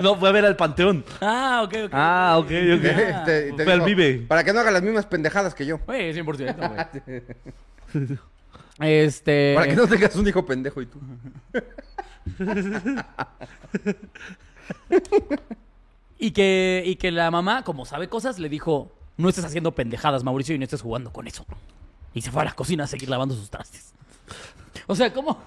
[0.00, 1.04] No, fue a ver al panteón.
[1.20, 1.90] Ah, ok, ok.
[1.92, 3.24] Ah, ok, ok.
[3.24, 4.24] Te- te Fue al dijo, Vive.
[4.28, 5.78] Para que no haga las mismas pendejadas que yo.
[5.78, 6.94] Güey, 100%,
[7.92, 8.12] güey.
[8.78, 9.54] Este.
[9.54, 10.98] Para que no tengas un hijo pendejo y tú.
[16.18, 20.22] Y que, y que la mamá, como sabe cosas, le dijo: No estés haciendo pendejadas,
[20.22, 21.44] Mauricio, y no estés jugando con eso.
[22.14, 23.92] Y se fue a la cocina a seguir lavando sus trastes.
[24.86, 25.38] O sea, ¿cómo,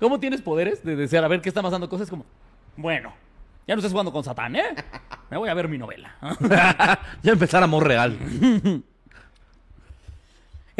[0.00, 2.10] cómo tienes poderes de desear a ver qué está pasando cosas?
[2.10, 2.24] Como,
[2.76, 3.12] bueno,
[3.66, 4.74] ya no estás jugando con Satán, ¿eh?
[5.30, 6.16] Me voy a ver mi novela.
[7.22, 8.18] ya empezar amor real.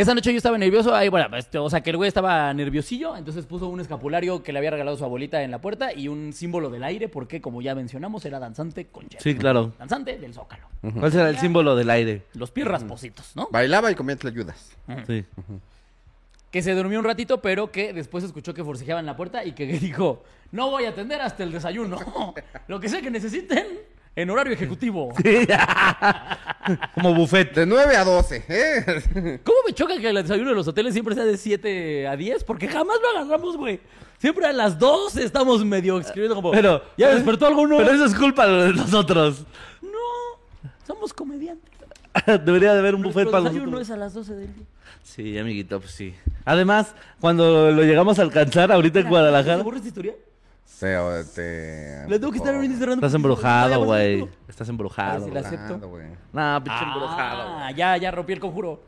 [0.03, 3.17] Esa noche yo estaba nervioso, ahí, bueno, este, o sea, que el güey estaba nerviosillo,
[3.17, 6.33] entonces puso un escapulario que le había regalado su abuelita en la puerta y un
[6.33, 9.23] símbolo del aire, porque como ya mencionamos, era danzante con chela.
[9.23, 9.73] Sí, claro.
[9.79, 10.67] Danzante del zócalo.
[10.99, 12.25] ¿Cuál será el símbolo del aire?
[12.35, 13.47] Los pies raspositos, ¿no?
[13.53, 14.77] Bailaba y comía ayudas.
[15.07, 15.25] Sí.
[16.51, 19.53] Que se durmió un ratito, pero que después escuchó que forcejeaba en la puerta y
[19.53, 21.99] que dijo, no voy a atender hasta el desayuno.
[22.67, 23.69] Lo que sé que necesiten
[24.15, 25.13] en horario ejecutivo.
[26.95, 27.55] Como buffet.
[27.55, 29.41] De 9 a 12, ¿eh?
[29.45, 32.45] ¿Cómo me choca que el desayuno de los hoteles siempre sea de 7 a 10?
[32.45, 33.81] Porque jamás lo agarramos, güey.
[34.19, 36.53] Siempre a las 12 estamos medio escribiendo como...
[36.53, 37.79] Pero- ¿Ya despertó alguno?
[37.79, 39.45] Pero eso es culpa de nosotros.
[39.83, 39.89] No,
[40.87, 41.71] somos comediantes.
[42.45, 43.89] Debería de haber un buffet para desayuno nosotros.
[43.89, 44.67] es a las 12 del día.
[45.03, 46.15] Sí, amiguito, pues sí.
[46.45, 50.15] Además, cuando lo llegamos a alcanzar ahorita en Guadalajara, ¿Seguro esta historia?
[50.81, 50.97] Te,
[51.35, 52.09] te...
[52.09, 53.07] La tengo que estar ahorita cerrando.
[53.07, 54.27] estás embrujado, güey.
[54.49, 55.11] Estás embrujado.
[55.11, 55.55] A ver si la güey.
[55.55, 55.89] acepto.
[55.89, 56.07] Güey.
[56.33, 57.43] No, pinche embrujado.
[57.43, 57.75] Ah, güey.
[57.77, 58.81] ya, ya rompí el conjuro.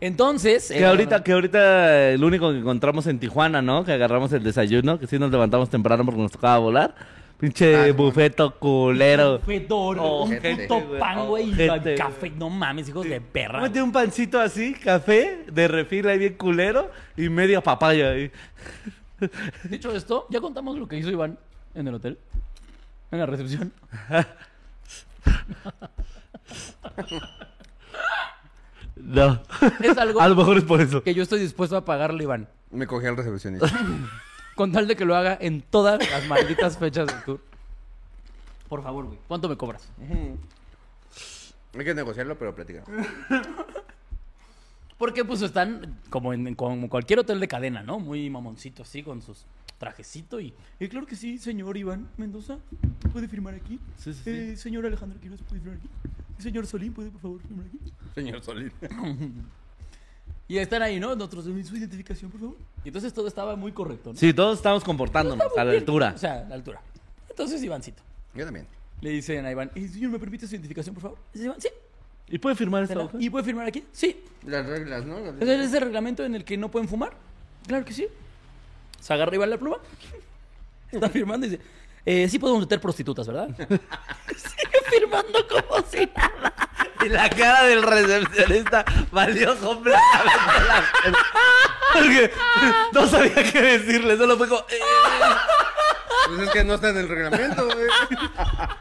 [0.00, 0.68] Entonces.
[0.68, 3.84] Que eh, ahorita, que ahorita el único que encontramos en Tijuana, ¿no?
[3.84, 6.94] Que agarramos el desayuno, que sí nos levantamos temprano porque nos tocaba volar.
[7.38, 9.40] Pinche Ah, bufeto culero.
[9.40, 12.30] Fue duro, un puto güey, pan, güey, y ojete, café.
[12.30, 13.60] No mames, hijos de perra.
[13.60, 18.30] Mete un pancito así, café, de refil ahí bien culero y media papaya ahí.
[19.64, 21.38] Dicho esto, ya contamos lo que hizo Iván
[21.74, 22.18] en el hotel.
[23.10, 23.72] En la recepción.
[28.96, 29.42] No.
[29.82, 31.02] Es algo A lo mejor es por eso.
[31.02, 32.48] que yo estoy dispuesto a pagarle, Iván.
[32.70, 33.66] Me cogí al recepcionista.
[34.54, 37.40] Con tal de que lo haga en todas las malditas fechas del tour.
[38.68, 39.18] Por favor, güey.
[39.26, 39.88] ¿Cuánto me cobras?
[41.76, 42.88] Hay que negociarlo, pero platicamos.
[45.04, 47.98] Porque pues están como en como cualquier hotel de cadena, ¿no?
[47.98, 49.44] Muy mamoncito así con sus
[49.76, 50.54] trajecito y,
[50.88, 52.56] claro que sí, señor Iván Mendoza,
[53.12, 53.78] ¿puede firmar aquí?
[53.98, 54.30] Sí, sí, sí.
[54.30, 55.90] Eh, señor Alejandro Quiroz, ¿puede firmar aquí?
[56.38, 57.78] Señor Solín, ¿puede por favor firmar aquí?
[58.14, 58.72] Señor Solís.
[60.48, 61.14] Y están ahí, ¿no?
[61.14, 62.56] Nosotros, su identificación, por favor.
[62.82, 64.18] Y entonces todo estaba muy correcto, ¿no?
[64.18, 66.12] Sí, todos estamos comportándonos a la bien, altura.
[66.14, 66.80] O sea, a la altura.
[67.28, 68.02] Entonces, Ivancito,
[68.34, 68.66] Yo también.
[69.02, 71.18] le dicen a Iván, "Eh, señor, ¿me permite su identificación, por favor?
[71.34, 71.68] Dice Iván, sí.
[72.28, 73.16] ¿Y puede firmar esta hoja?
[73.20, 73.84] ¿Y puede firmar aquí?
[73.92, 74.24] Sí.
[74.46, 75.18] Las reglas, ¿no?
[75.20, 77.12] Las- ¿Es ese reglamento en el que no pueden fumar?
[77.66, 78.06] Claro que sí.
[79.00, 79.76] Se agarra Iván la pluma.
[80.90, 81.62] Está firmando y dice,
[82.06, 83.48] eh, sí podemos meter prostitutas, ¿verdad?
[83.58, 86.54] Sigue firmando como si nada.
[87.04, 91.18] Y la cara del recepcionista valió completamente la pena.
[91.92, 92.30] Porque
[92.92, 94.60] no sabía qué decirle, solo fue como...
[94.62, 94.78] eh,
[96.28, 97.86] Pues es que no está en el reglamento, güey.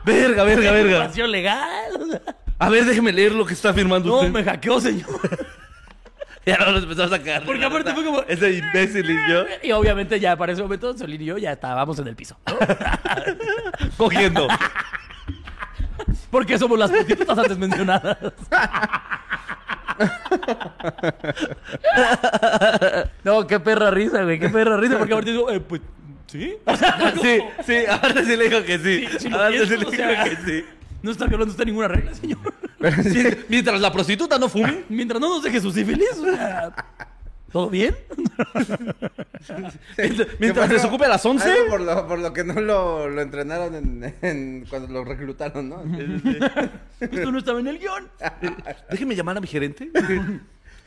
[0.05, 0.89] verga, verga, verga.
[0.91, 2.21] Información legal.
[2.59, 4.29] A ver, déjeme leer lo que está firmando No, usted.
[4.31, 5.07] me hackeó, señor.
[6.45, 7.45] Ya no nos empezamos a sacar.
[7.45, 11.21] Porque aparte fue como- Ese imbécil y yo Y obviamente ya para ese momento Solín
[11.21, 12.37] y yo ya estábamos en el piso.
[12.47, 12.57] ¿no?
[13.97, 14.49] cogiendo.
[16.29, 18.17] Porque somos las prostitutas antes mencionadas.
[23.23, 24.39] No, qué perra risa, güey.
[24.39, 24.97] Qué perra risa.
[24.97, 25.81] Porque ahorita digo, eh, pues,
[26.27, 26.55] ¿sí?
[27.21, 29.07] Sí, sí, ahora sí le dijo que sí.
[29.19, 30.23] Sí, lo ahora sí le o dijo sea.
[30.25, 30.65] que sí.
[31.03, 32.39] No está violando usted ninguna regla, señor.
[33.49, 34.85] Mientras la prostituta no fume.
[34.89, 36.73] Mientras no nos deje su sífilis, o sea,
[37.51, 37.95] ¿todo bien?
[40.39, 41.51] Mientras se ocupe a las 11.
[41.51, 45.69] Algo por lo, por lo que no lo, lo entrenaron en, en- cuando lo reclutaron,
[45.69, 45.83] ¿no?
[46.99, 48.07] Esto no estaba en el guion.
[48.89, 49.91] Déjeme llamar a mi gerente.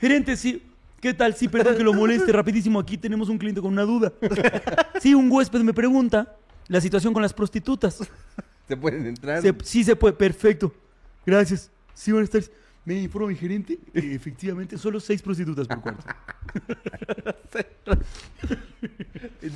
[0.00, 0.62] Gerente, sí.
[1.00, 1.34] ¿Qué tal?
[1.34, 2.80] Sí, perdón que lo moleste rapidísimo.
[2.80, 4.12] Aquí tenemos un cliente con una duda.
[5.00, 6.36] Sí, un huésped me pregunta
[6.68, 8.00] la situación con las prostitutas.
[8.68, 9.42] Se pueden entrar.
[9.42, 10.72] Se- sí se puede, perfecto.
[11.24, 11.70] Gracias.
[11.94, 12.50] Sí, buenas tardes.
[12.84, 16.04] Me informa mi gerente que efectivamente solo seis prostitutas por cuarto.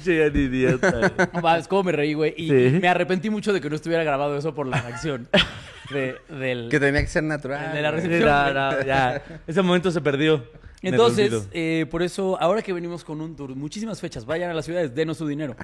[0.04, 1.12] Che, idiota.
[1.32, 2.34] No mames, cómo me reí, güey.
[2.36, 2.78] Y Sí.
[2.80, 5.28] me arrepentí mucho de que no estuviera grabado eso por la reacción
[5.92, 6.68] de, del...
[6.70, 7.72] Que tenía que ser natural.
[7.74, 8.02] De la güey.
[8.02, 8.54] recepción.
[8.54, 9.22] No, no, ya.
[9.46, 10.36] Ese momento se perdió.
[10.82, 11.48] en el Entonces, olvido.
[11.52, 14.94] eh, por eso, ahora que venimos con un tour, muchísimas fechas, vayan a las ciudades,
[14.94, 15.56] denos su dinero.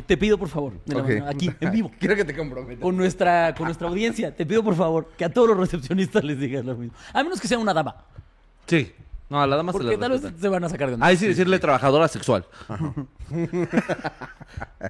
[0.00, 1.08] Te pido, por favor, de la Ok.
[1.10, 2.82] mano, aquí, en vivo, Quiero que te comprometas.
[2.82, 6.38] con nuestra, con nuestra audiencia, te pido, por favor, que a todos los recepcionistas les
[6.38, 6.96] digas lo mismo.
[7.12, 7.96] A menos que sea una dama,
[8.66, 8.94] Sí.
[9.28, 11.06] No, a la dama se porque le tal vez se van a sacar de onda.
[11.06, 12.44] Ay, sí, decirle trabajadora sexual.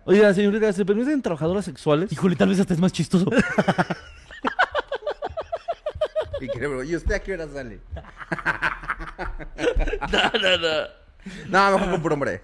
[0.05, 2.13] Oiga, señorita, ¿se permiten trabajadoras sexuales?
[2.13, 3.27] Híjole, tal vez hasta es más chistoso.
[6.41, 7.79] Y, quiero- ¿Y usted a qué hora sale?
[10.11, 10.89] No, no, no.
[11.49, 12.43] No, mejor con puro hombre.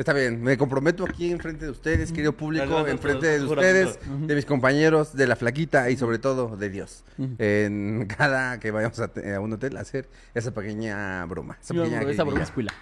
[0.00, 4.46] Está bien, me comprometo aquí enfrente de ustedes, querido público, enfrente de ustedes, de mis
[4.46, 7.04] compañeros, de la flaquita y sobre todo de Dios.
[7.36, 9.10] En cada que vayamos a,
[9.40, 11.58] un hotel a hacer esa pequeña broma.
[11.60, 12.44] Esa Yo, pequeña esa broma jiribilla.
[12.44, 12.72] es cuila.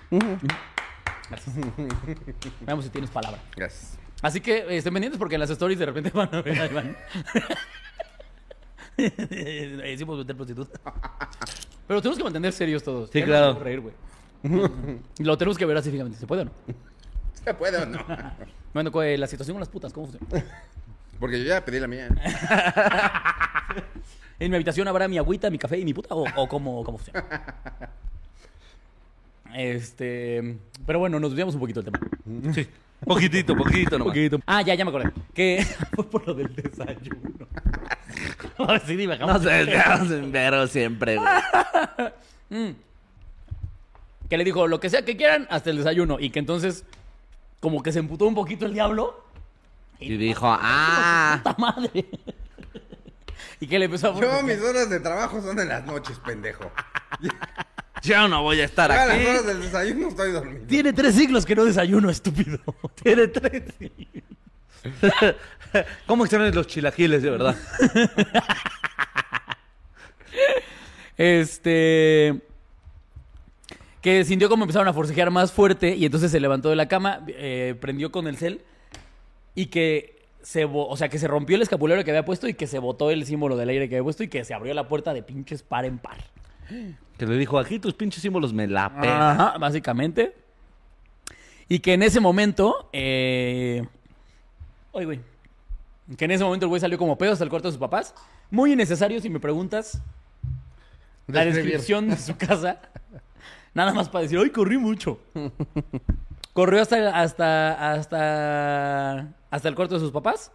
[1.28, 1.56] Gracias.
[2.64, 3.42] Veamos si tienes palabra.
[3.56, 3.98] Gracias.
[4.22, 6.66] Así que eh, estén pendientes porque en las stories de repente van a ver a
[6.66, 6.96] Iván.
[8.96, 10.80] Podemos meter prostituta.
[11.88, 13.10] Pero tenemos que mantener serios todos.
[13.10, 13.58] Sí, claro.
[13.58, 13.94] reír, güey.
[15.18, 16.16] Lo tenemos que ver así fijamente.
[16.16, 16.52] ¿Se puede o no?
[17.44, 17.98] ¿Se puede o no?
[18.74, 20.44] Bueno, eh, la situación con las putas, ¿cómo funciona?
[21.18, 22.08] Porque yo ya pedí la mía.
[24.38, 26.14] ¿En mi habitación habrá mi agüita, mi café y mi puta?
[26.14, 27.24] ¿O, o cómo, cómo funciona?
[29.54, 30.58] Este.
[30.86, 32.52] Pero bueno, nos desviamos un poquito del tema.
[32.54, 32.68] Sí.
[33.04, 34.12] Poquitito, poquito nomás.
[34.12, 34.40] Poquito.
[34.44, 35.10] Ah, ya, ya me acordé.
[35.32, 37.46] Que fue por lo del desayuno.
[38.58, 42.74] Ahora sí, dime, No en vero siempre, güey.
[44.28, 46.84] que le dijo lo que sea que quieran hasta el desayuno y que entonces
[47.60, 49.24] como que se emputó un poquito el diablo
[49.98, 52.06] Y dijo, ah, ¡Puta madre!
[53.60, 56.70] y que le empezó a Yo, mis horas de trabajo son en las noches, pendejo.
[58.02, 59.26] Yo no voy a estar Ya a las aquí.
[59.26, 60.66] horas del desayuno estoy dormido.
[60.68, 62.58] Tiene tres siglos que no desayuno, estúpido.
[63.02, 63.64] Tiene tres.
[66.06, 67.56] ¿Cómo extrañan los chilaquiles, de verdad?
[71.16, 72.40] Este.
[74.08, 77.20] Que sintió como empezaron a forcejear más fuerte y entonces se levantó de la cama,
[77.26, 78.62] eh, prendió con el cel
[79.54, 82.66] y que se, o sea, que se rompió el escapulario que había puesto y que
[82.66, 85.12] se botó el símbolo del aire que había puesto y que se abrió la puerta
[85.12, 86.16] de pinches par en par.
[87.18, 89.20] Que le dijo, aquí tus pinches símbolos me la pegan.
[89.20, 90.34] Ajá, básicamente.
[91.68, 92.88] Y que en ese momento.
[92.94, 93.86] Eh...
[94.92, 95.20] Oye, güey.
[96.16, 98.14] Que en ese momento el güey salió como pedo hasta el cuarto de sus papás.
[98.50, 100.00] Muy innecesario si me preguntas
[101.26, 102.80] la descripción de su casa.
[103.74, 105.20] Nada más para decir, ¡ay, corrí mucho!
[106.52, 110.50] Corrió hasta, hasta, hasta, hasta el cuarto de sus papás.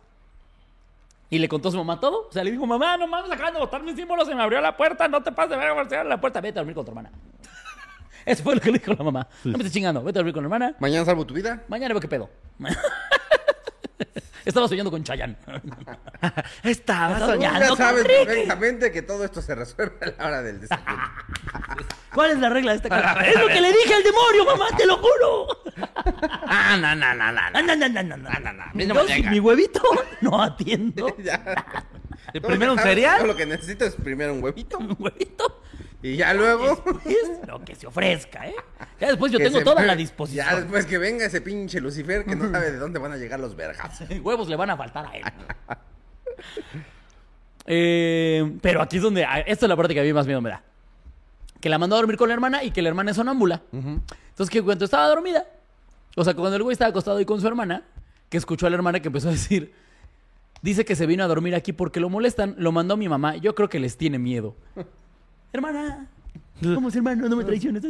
[1.30, 2.28] Y le contó a su mamá todo.
[2.28, 4.60] O sea, le dijo, mamá, no mames, acaban de botar mis símbolos, se me abrió
[4.60, 6.92] la puerta, no te pases de ver, cierra la puerta, vete a dormir con tu
[6.92, 7.12] hermana.
[8.26, 9.28] Eso fue lo que le dijo la mamá.
[9.44, 10.76] No me estés chingando, vete a dormir con la hermana.
[10.80, 11.64] Mañana salvo tu vida.
[11.70, 12.30] Mañana veo qué pedo.
[14.46, 15.36] Estaba soñando con Chayanne.
[16.64, 17.70] Estaba soñando.
[17.70, 21.02] con sabes perfectamente que todo esto se resuelve a la hora del desayuno.
[22.14, 23.22] ¿Cuál es la regla de esta casa?
[23.28, 25.48] Es lo que le dije al demonio, mamá, te lo juro.
[26.56, 27.42] Ah, no, no, no, no.
[27.52, 28.64] No, no, no, no, no, no, no.
[28.74, 29.32] no Yo sin venga.
[29.32, 29.82] mi huevito
[30.22, 31.16] no atiendo.
[31.18, 31.42] Ya.
[32.34, 33.18] ¿El Todo primero un cereal?
[33.18, 34.78] todo Lo que necesito es primero un huevito.
[34.78, 35.62] Un huevito.
[36.04, 36.84] Y ya luego.
[37.06, 38.56] Es lo que se ofrezca, ¿eh?
[39.00, 40.56] Ya después yo que tengo toda la Ya disposición.
[40.58, 43.56] después que venga ese pinche Lucifer que no sabe de dónde van a llegar los
[43.56, 44.02] vergas.
[44.22, 45.24] Huevos le van a faltar a él.
[47.66, 49.26] Eh, pero aquí es donde.
[49.46, 50.62] Esta es la parte que a mí más miedo me da.
[51.62, 53.62] Que la mandó a dormir con la hermana y que la hermana es sonámbula.
[53.72, 55.46] Entonces, que cuando estaba dormida,
[56.18, 57.84] o sea, cuando el güey estaba acostado ahí con su hermana,
[58.30, 59.74] que escuchó a la hermana que empezó a decir:
[60.62, 63.38] Dice que se vino a dormir aquí porque lo molestan, lo mandó mi mamá.
[63.38, 64.56] Yo creo que les tiene miedo.
[65.54, 66.08] Hermana,
[66.62, 67.84] somos hermanos, no me traiciones.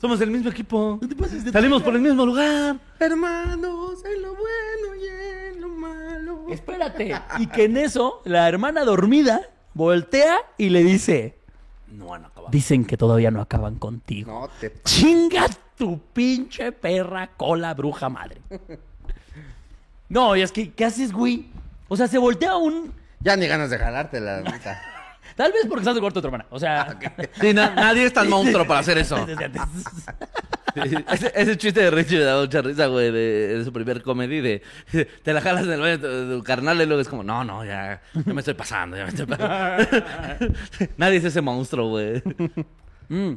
[0.00, 0.98] Somos del mismo equipo.
[1.00, 2.76] No te pases de Salimos por el mismo lugar.
[2.98, 5.06] Hermanos, en lo bueno y
[5.54, 6.46] en lo malo.
[6.50, 7.14] Espérate.
[7.38, 9.42] Y que en eso, la hermana dormida
[9.74, 11.38] voltea y le dice:
[11.88, 12.50] No han acabado.
[12.50, 14.32] Dicen que todavía no acaban contigo.
[14.32, 14.72] No te.
[14.84, 18.40] Chinga tu pinche perra cola bruja madre.
[20.08, 21.46] No, y es que, ¿qué haces, güey?
[21.88, 22.92] O sea, se voltea un.
[23.20, 24.80] Ya ni ganas de jalarte la neta.
[25.38, 26.46] Tal vez porque estás de cuarto de tu hermana.
[26.50, 26.98] O sea.
[27.40, 29.24] Sí, na- nadie es tan monstruo para hacer eso.
[29.24, 29.62] desde antes.
[31.12, 34.40] Ese, ese chiste de Richie me da mucha risa, güey, de, de su primer comedy,
[34.40, 34.62] de
[35.22, 37.64] te la jalas en el baño de tu carnal y luego es como, no, no,
[37.64, 40.06] ya, ya me estoy pasando, ya me estoy pasando.
[40.96, 42.22] Nadie es ese monstruo, güey.
[43.08, 43.34] Mm.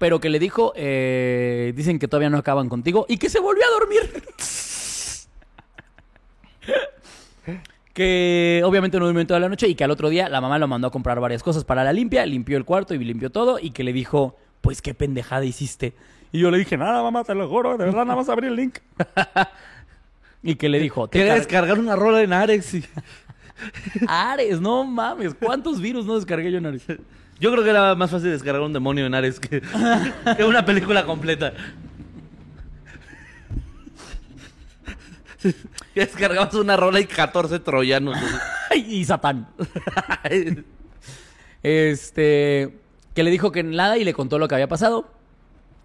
[0.00, 3.62] Pero que le dijo, eh, dicen que todavía no acaban contigo y que se volvió
[3.64, 4.24] a dormir.
[7.94, 10.68] que obviamente no durmió toda la noche y que al otro día la mamá lo
[10.68, 13.70] mandó a comprar varias cosas para la limpia, limpió el cuarto y limpió todo y
[13.70, 15.94] que le dijo, pues qué pendejada hiciste.
[16.32, 18.56] Y yo le dije, nada, mamá, te lo juro, de verdad, nada más abrí el
[18.56, 18.78] link.
[20.42, 22.84] y que le dijo, te Quería car- descargar una rola en Arex y...
[24.08, 26.84] Ares, no mames, ¿cuántos virus no descargué yo en Ares?
[27.38, 29.62] Yo creo que era más fácil descargar un demonio en Ares que,
[30.36, 31.52] que una película completa.
[35.94, 38.18] Descargabas una rola y 14 troyanos.
[38.74, 39.48] y Satán.
[41.66, 42.76] Este,
[43.14, 45.10] que le dijo que nada y le contó lo que había pasado.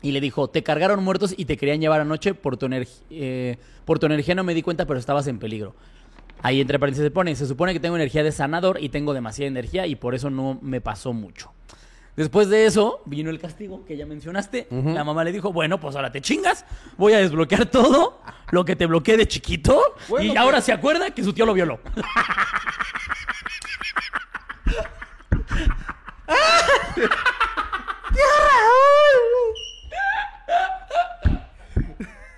[0.01, 2.67] Y le dijo, te cargaron muertos y te querían llevar anoche por tu,
[3.09, 4.35] eh, por tu energía.
[4.35, 5.73] No me di cuenta, pero estabas en peligro.
[6.41, 9.47] Ahí entre paréntesis se pone, se supone que tengo energía de sanador y tengo demasiada
[9.47, 11.51] energía y por eso no me pasó mucho.
[12.19, 14.67] Después de eso, vino el castigo que ya mencionaste.
[14.69, 16.65] La mamá le dijo, bueno, pues ahora te chingas.
[16.97, 18.19] Voy a desbloquear todo
[18.51, 19.81] lo que te bloqueé de chiquito.
[20.09, 21.79] Bueno, y ahora pues- se acuerda que su tío lo violó.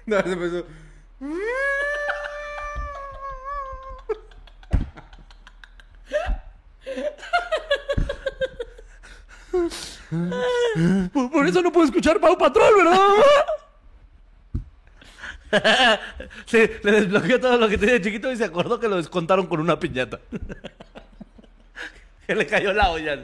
[0.05, 0.65] No, se empezó.
[9.51, 12.91] Por, por eso no puedo escuchar Pau Patrol, ¿verdad?
[12.91, 13.23] mamá?
[16.45, 19.47] Sí, le desbloqueó todo lo que tenía de chiquito y se acordó que lo descontaron
[19.47, 20.19] con una piñata.
[22.27, 23.19] que le cayó la olla.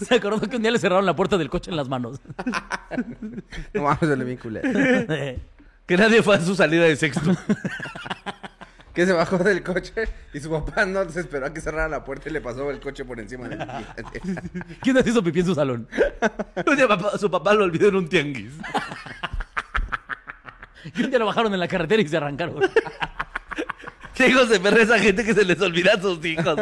[0.00, 2.20] Se acordó que un día le cerraron la puerta del coche en las manos.
[3.72, 4.68] No mames, se bien culero.
[5.86, 7.32] Que nadie fue a su salida de sexto.
[8.94, 9.92] Que se bajó del coche
[10.32, 12.78] y su papá no se esperó a que cerrara la puerta y le pasó el
[12.80, 13.58] coche por encima de
[14.82, 15.88] ¿Quién hizo pipí en su salón?
[16.66, 18.52] Un día papá- su papá lo olvidó en un tianguis.
[20.98, 22.60] Un día lo bajaron en la carretera y se arrancaron.
[24.14, 26.56] Qué hijos de perra esa gente que se les olvida a sus hijos.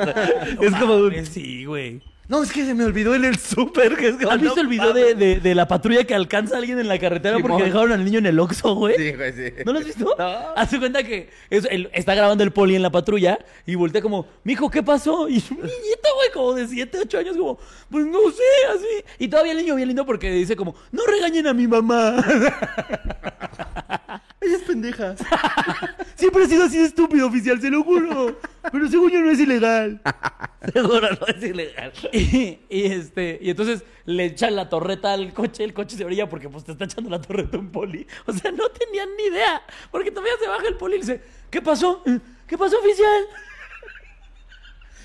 [0.61, 1.27] es como un...
[1.27, 2.03] Sí, güey.
[2.33, 3.95] No, es que se me olvidó en el súper.
[3.95, 6.55] que es como, ¿Has visto no el video de, de- de la patrulla que alcanza
[6.55, 8.97] a alguien en la carretera porque dejaron al niño en el Oxxo, güey?
[8.97, 9.53] Sí, güey, sí.
[9.67, 10.15] ¿No lo has visto?
[10.19, 10.25] No.
[10.57, 14.71] Hace cuenta que es- está grabando el poli en la patrulla y voltea como, mijo,
[14.71, 15.29] ¿qué pasó?
[15.29, 17.59] Y un niñito, güey, como de 7, 8 años, como,
[17.91, 18.43] pues no sé,
[18.75, 19.05] así.
[19.19, 22.17] Y todavía el niño bien lindo porque dice como, no regañen a mi mamá.
[24.43, 25.15] Ella es pendeja.
[26.17, 28.41] Siempre he sido así de estúpido, oficial, se lo juro.
[28.73, 30.01] Pero según yo no es ilegal.
[30.73, 31.93] Seguro no es ilegal.
[32.13, 36.29] Y, y, este, y entonces le echan la torreta al coche, el coche se brilla
[36.29, 38.05] porque pues te está echando la torreta un poli.
[38.27, 39.63] O sea, no tenían ni idea.
[39.93, 42.03] Porque todavía se baja el poli y dice, ¿qué pasó?
[42.49, 43.23] ¿Qué pasó, oficial?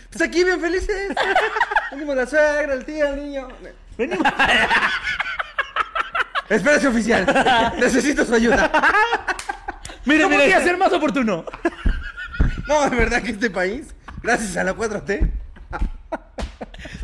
[0.10, 1.16] Pues aquí bien felices.
[1.92, 3.48] Venimos la suegra, el tío, el niño.
[3.98, 4.28] Venimos.
[6.50, 7.26] Espérese, oficial.
[7.80, 8.72] Necesito su ayuda.
[10.06, 10.38] Mire, mire.
[10.38, 11.46] podría ser más oportuno.
[12.68, 15.32] No, de verdad que este país, gracias a la 4T,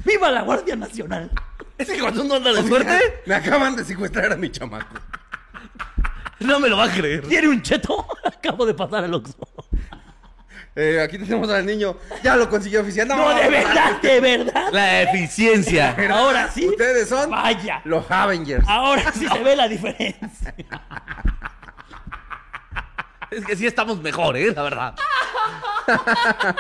[0.05, 1.31] ¡Viva la Guardia Nacional!
[1.77, 4.95] Es que cuando uno anda de suerte, me acaban de secuestrar a mi chamaco.
[6.39, 7.23] no me lo va a creer.
[7.23, 8.05] ¿Quiere un cheto?
[8.23, 9.37] Acabo de pasar al Oxxo.
[10.76, 11.97] Eh, aquí tenemos al niño.
[12.24, 13.07] Ya lo consiguió oficial.
[13.07, 14.69] No, No, de verdad, de verdad.
[14.71, 15.95] La eficiencia.
[16.09, 16.67] Ahora sí.
[16.67, 17.82] Ustedes son Vaya.
[17.86, 18.65] los Avengers.
[18.67, 20.55] Ahora sí se ve la diferencia.
[23.30, 24.51] Es que sí estamos mejor, ¿eh?
[24.55, 24.95] La verdad.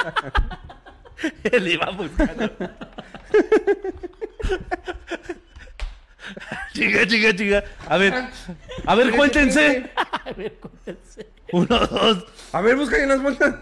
[1.43, 2.51] Él iba buscando.
[6.73, 7.63] chica, chica, chica.
[7.87, 8.13] A ver,
[8.85, 9.91] a ver, cuéntense.
[9.95, 11.27] A ver, cuéntense.
[11.51, 12.25] Uno, dos.
[12.51, 13.55] A ver, busca ahí unas bolsas.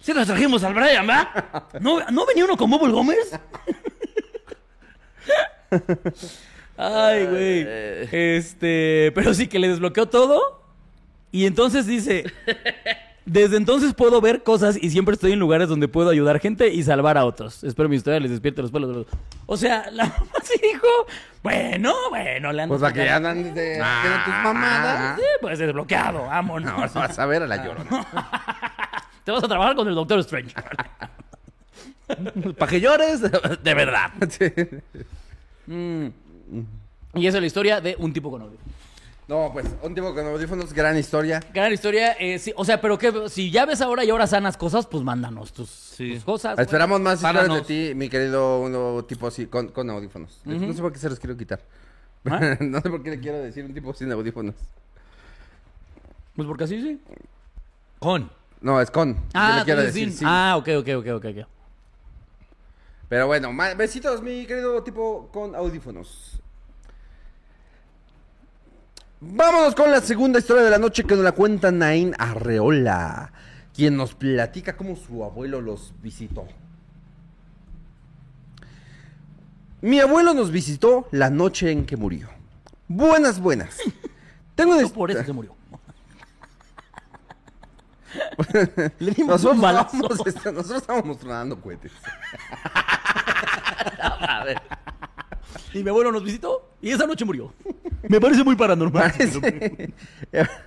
[0.00, 1.68] Sí nos trajimos al Brian, ¿va?
[1.78, 3.38] ¿No, ¿No venía uno con Bubble Gomers?
[6.76, 7.66] Ay, güey.
[8.10, 10.64] Este, pero sí que le desbloqueó todo.
[11.32, 12.24] Y entonces dice,
[13.24, 16.82] desde entonces puedo ver cosas y siempre estoy en lugares donde puedo ayudar gente y
[16.82, 17.62] salvar a otros.
[17.64, 19.06] Espero mi historia les despierte los pelos de los...
[19.46, 20.86] O sea, la mamá sí dijo,
[21.42, 25.16] bueno, bueno, le han Pues para que andan de, haciendo tus mamadas.
[25.18, 26.72] Sí, pues desbloqueado, vámonos.
[26.72, 28.06] Ahora vas a ver a la llorona.
[29.24, 30.54] Te vas a trabajar con el Doctor Strange.
[32.58, 34.10] Para que llores, de verdad.
[34.28, 36.12] Sí.
[37.14, 38.58] Y esa es la historia de un tipo con audio.
[39.30, 41.38] No, pues, un tipo con audífonos, gran historia.
[41.54, 44.56] Gran historia, eh, sí, o sea, pero que si ya ves ahora y ahora sanas
[44.56, 46.14] cosas, pues mándanos tus, Sí.
[46.14, 46.58] tus cosas.
[46.58, 50.40] Esperamos más historias de ti, mi querido uno tipo así, con, con audífonos.
[50.44, 51.60] No sé por qué se los quiero quitar.
[52.24, 52.56] ¿Ah?
[52.60, 54.56] no sé por qué le quiero decir un tipo sin audífonos.
[56.34, 57.00] Pues porque así sí.
[58.00, 58.28] Con.
[58.60, 59.14] No, es con.
[59.14, 60.24] Yo Ah, le quiero decir sí.
[60.26, 61.24] Ah, ok, ok, ok, ok.
[61.38, 61.46] ok.
[63.08, 66.39] Pero bueno, besitos, mi querido tipo con audífonos.
[69.22, 73.30] Vámonos con la segunda historia de la noche que nos la cuenta Nain Arreola,
[73.74, 76.46] quien nos platica cómo su abuelo los visitó.
[79.82, 82.30] Mi abuelo nos visitó la noche en que murió.
[82.88, 83.76] Buenas, buenas.
[84.54, 85.54] Tengo una No por eso se murió.
[88.98, 89.96] Le dimos Nosotros un balazo.
[89.98, 91.92] estábamos, este, nosotros estábamos tronando cohetes.
[95.74, 97.52] Y mi abuelo nos visitó y esa noche murió.
[98.08, 99.12] Me parece muy paranormal.
[99.18, 99.92] Parece-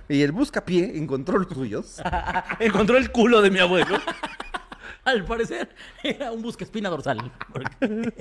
[0.08, 2.00] y el buscapié encontró los suyos.
[2.60, 3.98] Encontró el culo de mi abuelo.
[5.04, 5.68] Al parecer
[6.02, 7.30] era un busca espina dorsal.
[7.52, 8.14] Porque-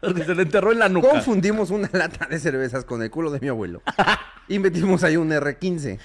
[0.00, 1.10] Porque se le enterró en la nuca.
[1.10, 3.82] Confundimos una lata de cervezas con el culo de mi abuelo.
[4.48, 5.98] Y metimos ahí un R15.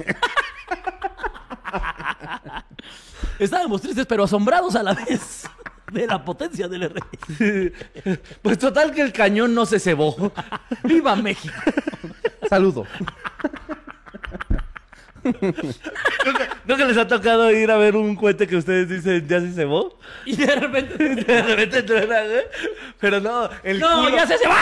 [3.40, 5.44] Estábamos tristes pero asombrados a la vez
[5.92, 7.02] de la potencia del R.
[8.42, 10.32] Pues total que el cañón no se cebó.
[10.84, 11.56] ¡Viva México!
[12.50, 12.86] Saludo.
[16.66, 19.52] ¿No que les ha tocado ir a ver un cohete que ustedes dicen ya se
[19.54, 19.98] cebó?
[20.26, 20.98] Y de repente...
[21.16, 22.44] De repente güey.
[23.00, 24.16] Pero no, el ¡No, culo...
[24.16, 24.56] ya se se va!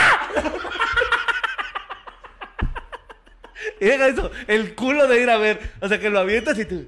[3.79, 5.73] Y deja eso, el culo de ir a ver.
[5.81, 6.87] O sea, que lo avientas y tú...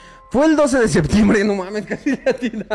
[0.31, 2.65] Fue el 12 de septiembre, no mames, casi latina.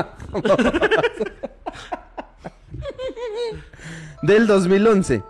[4.23, 5.23] Del 2011.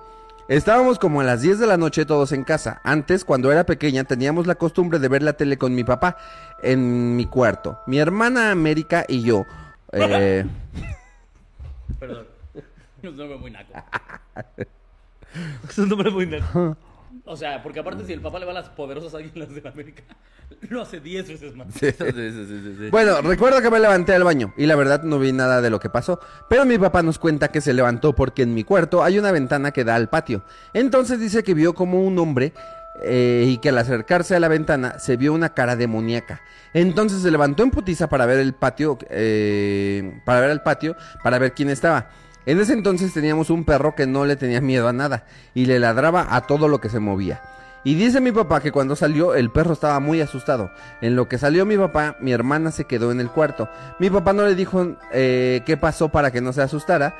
[0.48, 2.80] Estábamos como a las 10 de la noche todos en casa.
[2.84, 6.16] Antes, cuando era pequeña, teníamos la costumbre de ver la tele con mi papá
[6.62, 7.78] en mi cuarto.
[7.86, 9.44] Mi hermana América y yo.
[9.92, 10.44] eh,
[11.98, 12.26] Perdón.
[13.02, 13.72] Es un nombre muy naco.
[15.68, 16.76] Es un nombre muy naco.
[17.24, 20.02] O sea, porque aparte si el papá le va a las poderosas águilas de América,
[20.68, 21.68] lo hace 10 veces más.
[21.72, 22.90] Sí, sí, sí, sí, sí.
[22.90, 25.80] Bueno, recuerdo que me levanté al baño y la verdad no vi nada de lo
[25.80, 29.18] que pasó, pero mi papá nos cuenta que se levantó porque en mi cuarto hay
[29.18, 30.44] una ventana que da al patio.
[30.72, 32.52] Entonces dice que vio como un hombre
[33.02, 36.40] eh, y que al acercarse a la ventana se vio una cara demoníaca.
[36.72, 41.38] Entonces se levantó en putiza para ver el patio, eh, para ver el patio, para
[41.38, 42.08] ver quién estaba.
[42.46, 45.80] En ese entonces teníamos un perro que no le tenía miedo a nada y le
[45.80, 47.42] ladraba a todo lo que se movía.
[47.82, 50.70] Y dice mi papá que cuando salió el perro estaba muy asustado.
[51.00, 53.68] En lo que salió mi papá, mi hermana se quedó en el cuarto.
[53.98, 57.16] Mi papá no le dijo eh, qué pasó para que no se asustara.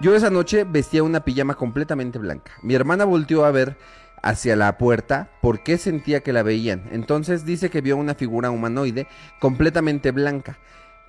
[0.00, 2.52] Yo esa noche vestía una pijama completamente blanca.
[2.62, 3.76] Mi hermana volteó a ver
[4.22, 6.88] hacia la puerta porque sentía que la veían.
[6.92, 9.06] Entonces dice que vio una figura humanoide
[9.38, 10.58] completamente blanca.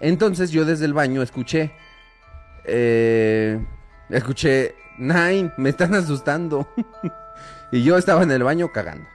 [0.01, 1.72] Entonces yo desde el baño escuché...
[2.66, 3.59] Eh,
[4.09, 4.76] escuché...
[4.97, 6.68] Nine, me están asustando.
[7.72, 9.07] y yo estaba en el baño cagando.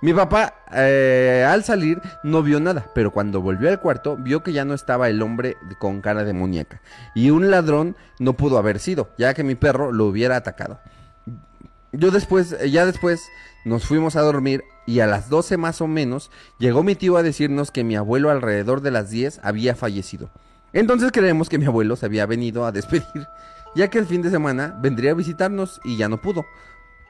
[0.00, 4.52] Mi papá, eh, al salir, no vio nada, pero cuando volvió al cuarto, vio que
[4.52, 6.82] ya no estaba el hombre con cara de muñeca.
[7.14, 10.78] Y un ladrón no pudo haber sido, ya que mi perro lo hubiera atacado.
[11.92, 13.22] Yo después, eh, ya después,
[13.64, 17.22] nos fuimos a dormir y a las 12 más o menos, llegó mi tío a
[17.22, 20.28] decirnos que mi abuelo alrededor de las 10 había fallecido.
[20.74, 23.26] Entonces creemos que mi abuelo se había venido a despedir,
[23.74, 26.44] ya que el fin de semana vendría a visitarnos y ya no pudo,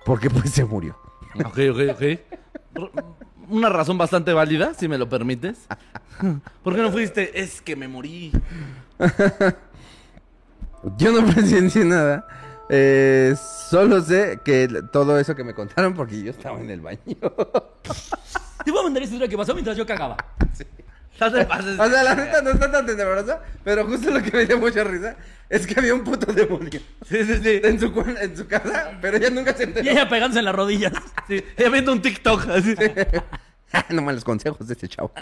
[0.04, 0.96] porque pues se murió.
[1.44, 2.92] Ok, ok, ok.
[3.48, 5.66] Una razón bastante válida, si me lo permites.
[6.62, 7.40] ¿Por qué no fuiste?
[7.40, 8.30] Es que me morí.
[10.96, 12.24] Yo no presencié nada.
[12.68, 13.34] Eh,
[13.68, 17.00] solo sé que todo eso que me contaron porque yo estaba en el baño.
[18.64, 20.16] Te voy a mandar esta historia que pasó mientras yo cagaba.
[21.20, 21.78] No te pases.
[21.78, 24.82] O sea, la neta no está tan tenebrosa, pero justo lo que me dio mucha
[24.84, 25.14] risa
[25.48, 27.60] es que había un puto demonio Sí, sí, sí.
[27.62, 29.90] en su, cu- en su casa, pero ella nunca se Y enteró.
[29.90, 30.92] ella pegándose en las rodillas.
[31.28, 31.44] sí.
[31.56, 32.48] Ella viendo un TikTok.
[32.48, 32.74] Así.
[33.90, 35.12] no malos consejos de este chavo.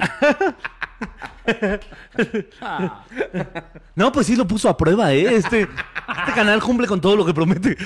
[3.94, 5.34] No, pues sí lo puso a prueba, ¿eh?
[5.36, 7.76] Este, este canal cumple con todo lo que promete.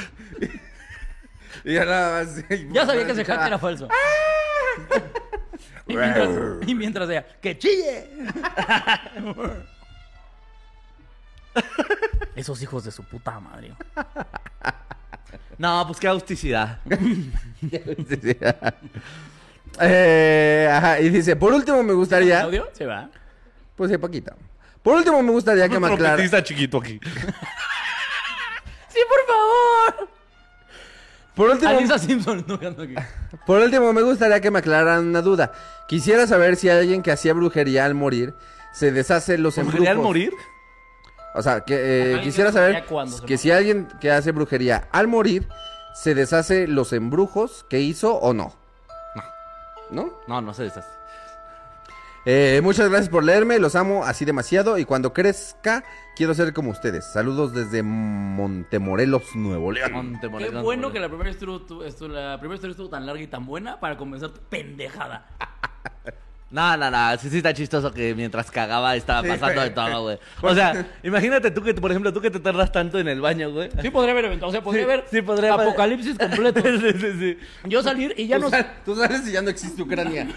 [1.64, 2.44] Y ya nada más.
[2.72, 3.88] ya sabía que ese hack era falso.
[5.86, 6.28] y, mientras,
[6.66, 8.08] y mientras ella, ¡que chille!
[12.34, 13.72] Esos hijos de su puta madre.
[15.58, 16.52] No, pues qué sí.
[19.78, 22.40] Eh, ajá, y dice, por último me gustaría...
[22.40, 22.66] ¿Audio?
[22.72, 23.10] Se va.
[23.74, 24.34] Pues sí, poquito.
[24.82, 26.42] Por último me gustaría que me aclara...
[26.42, 26.98] Chiquito aquí.
[28.88, 30.08] ¡Sí, por favor!
[31.36, 32.42] Por último, Alisa Simpson
[33.46, 35.52] por último me gustaría que me aclararan una duda.
[35.86, 38.34] Quisiera saber si alguien que hacía brujería al morir
[38.72, 39.80] se deshace los embrujos.
[39.80, 40.32] ¿Brujería al morir?
[41.34, 45.08] O sea, que eh, quisiera hace saber se que si alguien que hace brujería al
[45.08, 45.46] morir
[45.94, 48.54] se deshace los embrujos que hizo o no.
[49.90, 50.14] ¿No?
[50.26, 50.95] No, no se deshace.
[52.28, 55.84] Eh, muchas gracias por leerme, los amo así demasiado y cuando crezca
[56.16, 57.04] quiero ser como ustedes.
[57.12, 59.92] Saludos desde Montemorelos, Nuevo León.
[59.92, 63.22] Monte Qué bueno que la primera, estuvo, tu- estu- la primera historia estuvo tan larga
[63.22, 65.26] y tan buena para comenzar tu pendejada.
[66.48, 70.02] No, no, no, sí, sí está chistoso que mientras cagaba estaba Sí, pasando de todo,
[70.04, 70.18] güey.
[70.42, 73.50] O sea, imagínate tú que, por ejemplo, tú que te tardas tanto en el baño,
[73.50, 73.68] güey.
[73.82, 76.60] Sí podría haber eventado, o sea, podría Sí, haber sí, podría haber- apocalipsis completo.
[76.62, 77.38] sí, sí, sí.
[77.64, 78.50] Yo salir y ya Tú, no...
[78.50, 80.28] sal- tú sales y ya no existe Ucrania.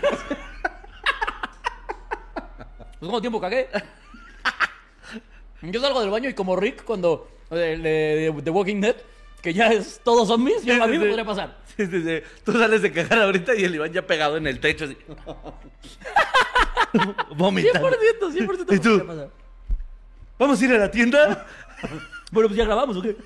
[3.00, 3.70] Pues ¿cuánto tiempo cagué?
[5.62, 7.30] Yo salgo del baño y como Rick cuando...
[7.50, 8.96] De, de- Walking Dead,
[9.42, 11.58] que ya es todos zombies, yo, a mí me podría pasar.
[11.76, 12.22] Sí, sí, sí.
[12.46, 14.96] Tú sales de cagar ahorita y el Iván ya pegado en el techo así.
[16.94, 17.90] 100%, Vomitando.
[17.90, 18.90] 100% ¿Y tú?
[19.00, 19.30] podría pasar.
[20.38, 21.48] ¿Vamos a ir a la tienda?
[22.32, 23.18] Bueno, pues ya grabamos, ¿o qué?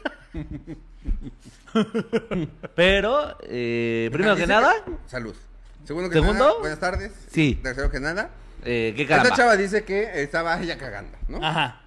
[2.76, 4.74] Pero, eh, primero que nada,
[5.08, 5.36] Salud.
[5.84, 6.40] Segundo que ¿Segundo?
[6.46, 7.12] nada, buenas tardes.
[7.30, 7.60] Sí.
[7.62, 8.30] Tercero que nada.
[8.66, 11.46] Eh, qué Esta chava dice que estaba ella cagando, ¿no?
[11.46, 11.82] Ajá.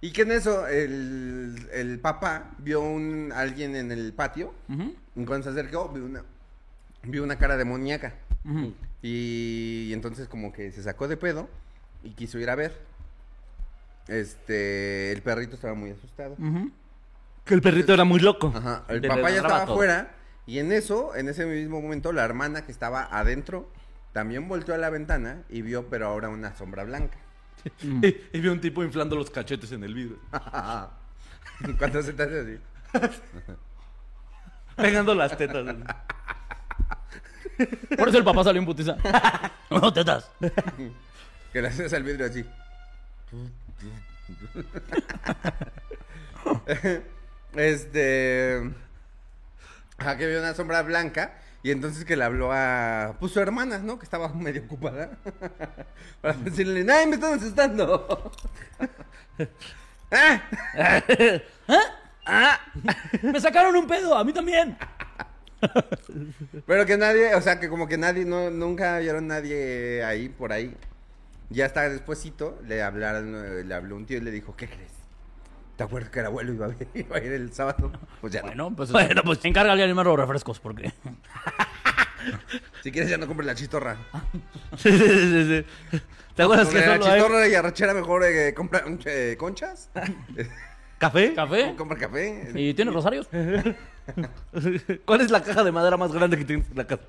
[0.00, 4.54] Y que en eso el, el papá vio un alguien en el patio.
[5.14, 6.24] Y cuando se acercó, vio una,
[7.02, 8.14] vio una cara demoníaca.
[8.44, 8.74] ujú.
[9.02, 11.48] Y, y entonces como que se sacó de pedo
[12.02, 12.78] y quiso ir a ver.
[14.08, 16.36] Este, el perrito estaba muy asustado.
[17.44, 18.52] Que el perrito era muy loco.
[18.54, 19.74] Ajá, el papá ya estaba todo.
[19.74, 20.12] afuera
[20.46, 23.70] y en eso, en ese mismo momento, la hermana que estaba adentro
[24.12, 27.18] también volteó a la ventana y vio, pero ahora una sombra blanca.
[27.82, 30.18] Y, y vio un tipo inflando los cachetes en el vidrio.
[31.78, 32.58] Cuando se te hace así.
[34.76, 35.76] Pegando las tetas.
[37.98, 38.96] Por eso el papá salió en putiza.
[39.68, 40.30] No, tetas.
[41.52, 42.44] Que le haces al vidrio así.
[47.54, 48.72] este.
[49.98, 51.34] Ajá, que vio una sombra blanca.
[51.62, 53.16] Y entonces que le habló a.
[53.20, 53.98] Pues su hermana, ¿no?
[53.98, 55.10] Que estaba medio ocupada.
[56.22, 58.32] Para decirle, ¡ay, me están asustando!
[62.26, 62.58] ¡Ah!
[63.22, 64.76] Me sacaron un pedo, a mí también.
[66.66, 70.52] Pero que nadie, o sea, que como que nadie, no, nunca vieron nadie ahí, por
[70.52, 70.74] ahí.
[71.50, 74.92] Ya hasta despuésito le hablaron, eh, le habló un tío y le dijo, ¿qué crees?
[75.76, 77.90] ¿Te acuerdas que el abuelo iba a, ver- iba a ir el sábado?
[78.20, 78.46] Pues ya no.
[78.48, 80.92] Bueno, pues, Bueno, pues- encárgale a animar los refrescos, porque.
[82.82, 83.96] Si quieres ya no compres la chistorra.
[84.76, 86.00] Sí, sí, sí, sí.
[86.34, 89.90] ¿Te acuerdas que la solo hay chistorra y arrachera mejor eh, compra eh, conchas.
[90.98, 91.34] café?
[91.34, 91.74] ¿Café?
[91.76, 92.50] compra café.
[92.54, 93.28] ¿Y tiene rosarios?
[95.04, 97.02] ¿Cuál es la caja de madera más grande que tienes en la casa?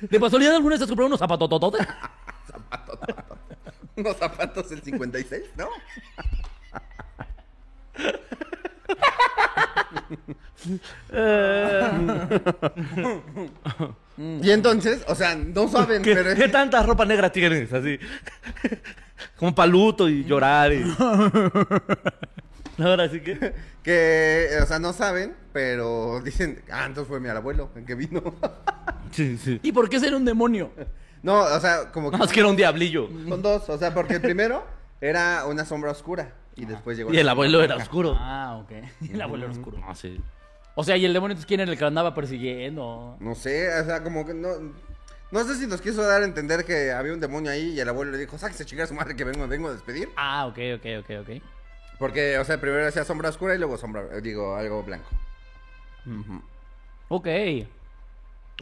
[0.00, 1.86] ¿De casualidad alguna vez has comprado unos zapatotototes?
[3.96, 5.68] Unos zapatos del 56, ¿no?
[14.18, 17.72] Y entonces, o sea, no saben, ¿Qué, pero qué tanta ropa negra tienes?
[17.72, 17.98] Así.
[19.36, 20.82] Como paluto y llorar y...
[22.78, 23.52] Ahora sí que...
[23.82, 28.22] que, o sea, no saben, pero dicen, ah, entonces fue mi abuelo el que vino.
[29.10, 29.60] Sí, sí.
[29.62, 30.72] ¿Y por qué ser un demonio?
[31.22, 33.08] no, o sea, como que Más que era un diablillo.
[33.28, 34.64] son dos, o sea, porque el primero
[35.00, 38.14] era una sombra oscura y después llegó Y el abuelo era oscuro.
[38.18, 38.72] Ah, ok.
[39.12, 39.78] El abuelo era oscuro.
[39.78, 40.20] No, sí.
[40.74, 43.16] O sea, ¿y el demonio entonces quién era el que andaba persiguiendo?
[43.20, 44.48] No sé, o sea, como que no.
[45.30, 47.88] No sé si nos quiso dar a entender que había un demonio ahí y el
[47.88, 50.08] abuelo le dijo, sáquese chingar a su madre que vengo, vengo a despedir.
[50.16, 51.42] Ah, ok, ok, ok, ok.
[51.98, 55.08] Porque, o sea, primero hacía sombra oscura y luego sombra, digo, algo blanco.
[57.08, 57.28] Ok.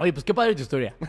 [0.01, 0.95] Oye, pues qué padre tu historia.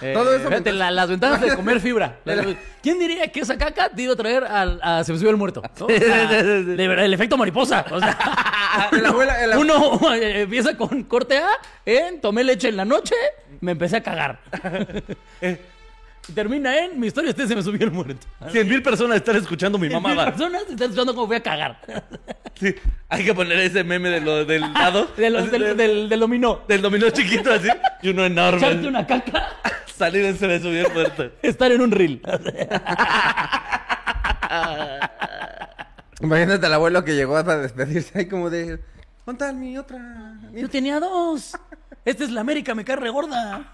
[0.00, 2.18] Eh, Todo eso fíjate, la- las ventajas de comer fibra.
[2.82, 5.36] ¿Quién diría que esa caca te iba a traer al, a Se me subió el
[5.36, 5.60] muerto?
[5.80, 5.86] ¿no?
[5.86, 7.84] O sea, de verdad, el efecto mariposa.
[7.90, 11.48] O sea, El abuelo, el abuelo- uno eh, empieza con corte A
[12.22, 13.16] tomé leche en la noche,
[13.60, 14.38] me empecé a cagar.
[16.28, 18.26] Y termina en mi historia, este se me subió el muerto.
[18.50, 20.26] Cien mil personas están escuchando mi Mil mamada.
[20.26, 21.80] personas están escuchando cómo voy a cagar.
[22.58, 22.74] Sí.
[23.08, 25.06] Hay que poner ese meme de lo, del dado.
[25.16, 26.62] De los- del, del, del dominó.
[26.66, 27.68] Del dominó chiquito así.
[28.02, 28.58] Y uno enorme.
[28.58, 29.50] Echarte una caca,
[29.96, 31.30] Salir en se me subió el muerto.
[31.40, 32.20] estar en un reel.
[36.20, 38.80] Imagínate al abuelo que llegó para despedirse ahí como de,
[39.24, 39.98] ¿dónde está mi otra?
[40.52, 41.56] mi Yo tenía dos.
[42.08, 43.70] Esta es la América, me cae re gorda.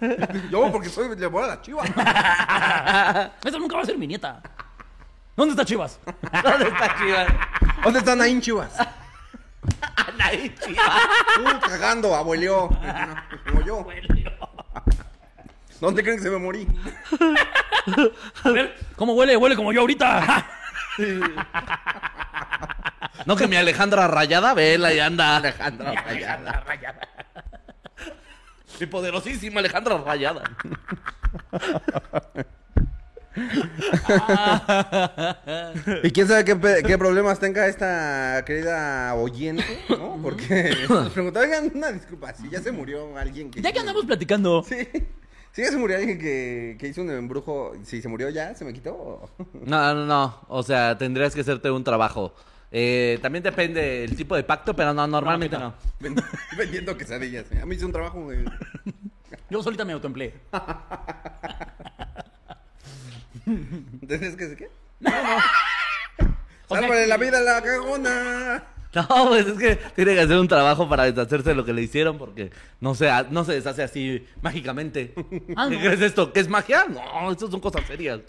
[0.50, 1.84] Yo, porque soy, le voy a la chiva.
[3.44, 4.42] Esa nunca va a ser mi nieta.
[5.36, 6.00] ¿Dónde está Chivas?
[6.42, 7.28] ¿Dónde está Chivas?
[7.84, 8.76] ¿Dónde están ahí chivas?
[9.94, 10.84] Anaí Chivas.
[11.38, 12.70] Uh, cagando, abuelo.
[13.48, 13.86] Como yo.
[15.80, 16.66] ¿Dónde creen que se me morí?
[18.42, 19.36] A ver, ¿cómo huele?
[19.36, 20.44] Huele como yo ahorita.
[23.26, 25.36] No, que mi Alejandra rayada, vela y anda.
[25.36, 26.64] Alejandra Rayada.
[28.80, 30.42] Mi poderosísima Alejandra rayada.
[36.02, 40.18] Y quién sabe qué, pe- qué problemas tenga esta querida oyente, ¿no?
[40.22, 43.60] Porque nos preguntaba, oigan, una disculpa, si ya se murió alguien que...
[43.62, 44.64] Ya que andamos platicando.
[44.64, 44.88] Sí.
[45.52, 48.64] Si ya se murió alguien que, que hizo un embrujo, si se murió ya, ¿se
[48.64, 49.30] me quitó?
[49.54, 50.40] No, no, no.
[50.48, 52.34] O sea, tendrías que hacerte un trabajo.
[52.72, 55.74] Eh, también depende el tipo de pacto, pero no, normalmente no.
[56.00, 56.24] Vend-
[56.56, 57.46] Vendiendo quesadillas.
[57.62, 58.38] A mí hice un trabajo, güey.
[59.50, 60.34] Yo solita me autoempleé.
[63.46, 64.56] ¿Entonces qué?
[64.56, 64.68] ¿Qué?
[66.68, 68.64] O sea, ¡Sálvale la vida a la cagona!
[68.94, 71.82] No, pues es que tiene que hacer un trabajo para deshacerse de lo que le
[71.82, 72.50] hicieron porque
[72.80, 75.12] no se, no se deshace así mágicamente.
[75.54, 75.80] Ah, ¿Qué no.
[75.82, 76.32] crees esto?
[76.32, 76.86] ¿Qué es magia?
[76.88, 78.20] No, esto son cosas serias.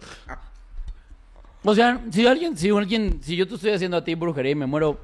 [1.64, 4.56] O sea, si alguien, si alguien, si yo te estoy haciendo a ti brujería y
[4.56, 5.00] me muero,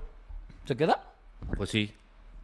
[0.66, 1.04] ¿se queda?
[1.58, 1.94] Pues sí.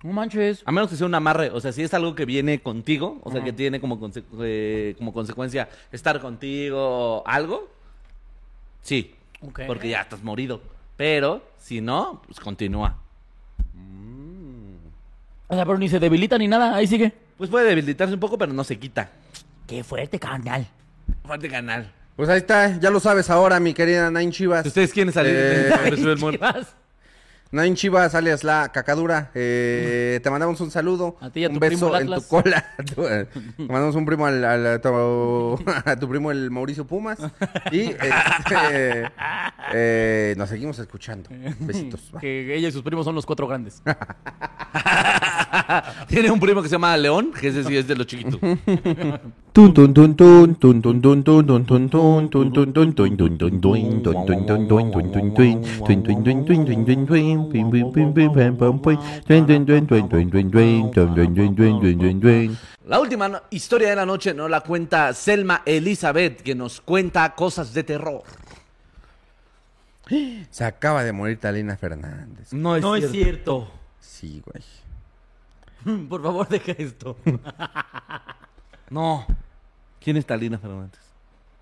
[0.03, 0.61] No manches.
[0.65, 3.31] A menos que sea un amarre, o sea, si es algo que viene contigo, o
[3.31, 7.69] sea, que tiene como, conse- eh, como consecuencia estar contigo algo,
[8.81, 9.61] sí, Ok.
[9.67, 10.61] porque ya estás morido.
[10.95, 12.97] Pero si no, pues continúa.
[15.47, 17.11] O sea, pero ni se debilita ni nada, ahí sigue.
[17.37, 19.09] Pues puede debilitarse un poco, pero no se quita.
[19.67, 20.67] Qué fuerte, carnal.
[21.25, 21.91] Fuerte canal.
[22.19, 24.65] Pues ahí está, ya lo sabes ahora, mi querida Nine Chivas.
[24.65, 25.95] ¿Ustedes quieren salir Eh, de?
[25.95, 26.75] Chivas.
[27.51, 31.15] Nain Chivas, alias La Cacadura, eh, te mandamos un saludo.
[31.21, 32.65] A ti y a un tu beso primo en tu cola.
[32.97, 37.19] Eh, te mandamos un primo al, al- a, tu, a tu primo el Mauricio Pumas.
[37.71, 39.09] Y este,
[39.73, 41.29] eh, nos seguimos escuchando.
[41.61, 42.01] Besitos.
[42.19, 43.81] Que ella y sus primos son los cuatro grandes.
[46.07, 48.39] Tiene un primo que se llama León, que ese sí es de los chiquitos.
[62.85, 67.73] La última historia de la noche nos la cuenta Selma Elizabeth, que nos cuenta cosas
[67.73, 68.23] de terror.
[70.51, 72.53] Se acaba de morir Talina Fernández.
[72.53, 73.11] No es, cierto.
[73.11, 73.71] cierto.
[73.99, 76.07] Sí, güey.
[76.07, 77.17] Por favor, deja esto.
[78.89, 79.25] No.
[80.01, 80.99] ¿Quién es Talina Fernández?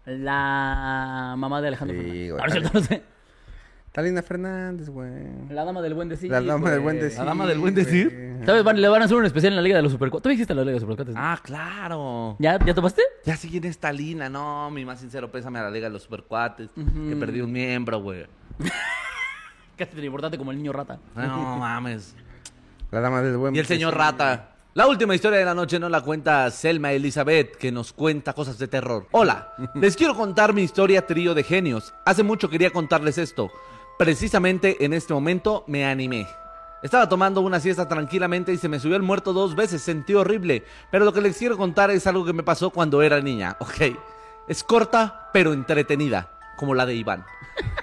[0.05, 2.61] La mamá de Alejandro Sí, Fernández.
[2.61, 2.73] güey.
[2.73, 3.03] No sé.
[3.91, 5.11] Talina Fernández, güey.
[5.49, 6.30] La dama del buen decir.
[6.30, 7.05] La dama del buen güey.
[7.05, 7.19] decir.
[7.19, 8.09] ¿La dama del buen decir?
[8.36, 8.45] güey.
[8.45, 8.63] ¿Sabes?
[8.63, 10.23] Van- le van a hacer un especial en la Liga de los Supercuates.
[10.23, 11.15] ¿Tú dijiste la Liga de los Supercuates?
[11.17, 12.36] Ah, claro.
[12.39, 13.01] ¿Ya, ¿Ya topaste?
[13.25, 14.30] Ya sé quién es Talina.
[14.30, 16.69] No, mi más sincero pésame a la Liga de los Supercuates.
[16.75, 18.28] Que perdí un miembro, güey.
[19.78, 20.99] Casi tan importante como el niño rata.
[21.15, 22.15] No mames.
[22.91, 23.95] La dama del buen Y el señor.
[23.95, 24.51] Rata.
[24.78, 28.59] La última historia de la noche nos la cuenta Selma Elizabeth, que nos cuenta cosas
[28.59, 29.07] de terror.
[29.09, 31.95] Hola, les quiero contar mi historia trío de genios.
[32.05, 33.49] Hace mucho quería contarles esto.
[33.97, 36.28] Precisamente en este momento me animé.
[36.84, 40.63] Estaba tomando una siesta tranquilamente y se me subió el muerto dos veces, sentí horrible.
[40.91, 43.97] Pero lo que les quiero contar es algo que me pasó cuando era niña, ¿ok?
[44.47, 47.25] Es corta, pero entretenida, como la de Iván.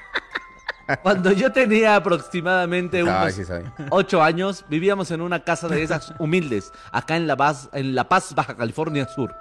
[1.03, 3.43] Cuando yo tenía aproximadamente Ay, unos sí
[3.91, 8.09] ocho años, vivíamos en una casa de esas humildes, acá en La Paz, en La
[8.09, 9.35] Paz, Baja California Sur,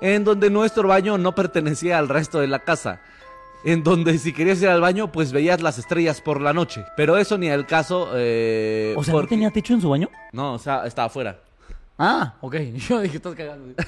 [0.00, 3.00] en donde nuestro baño no pertenecía al resto de la casa.
[3.66, 6.84] En donde si querías ir al baño, pues veías las estrellas por la noche.
[6.98, 8.10] Pero eso ni al caso.
[8.14, 10.10] eh, O sea, ¿no tenía techo en su baño?
[10.32, 11.38] No, o sea, estaba afuera.
[11.98, 12.56] Ah, ok.
[12.74, 13.74] Yo dije, estás cagando.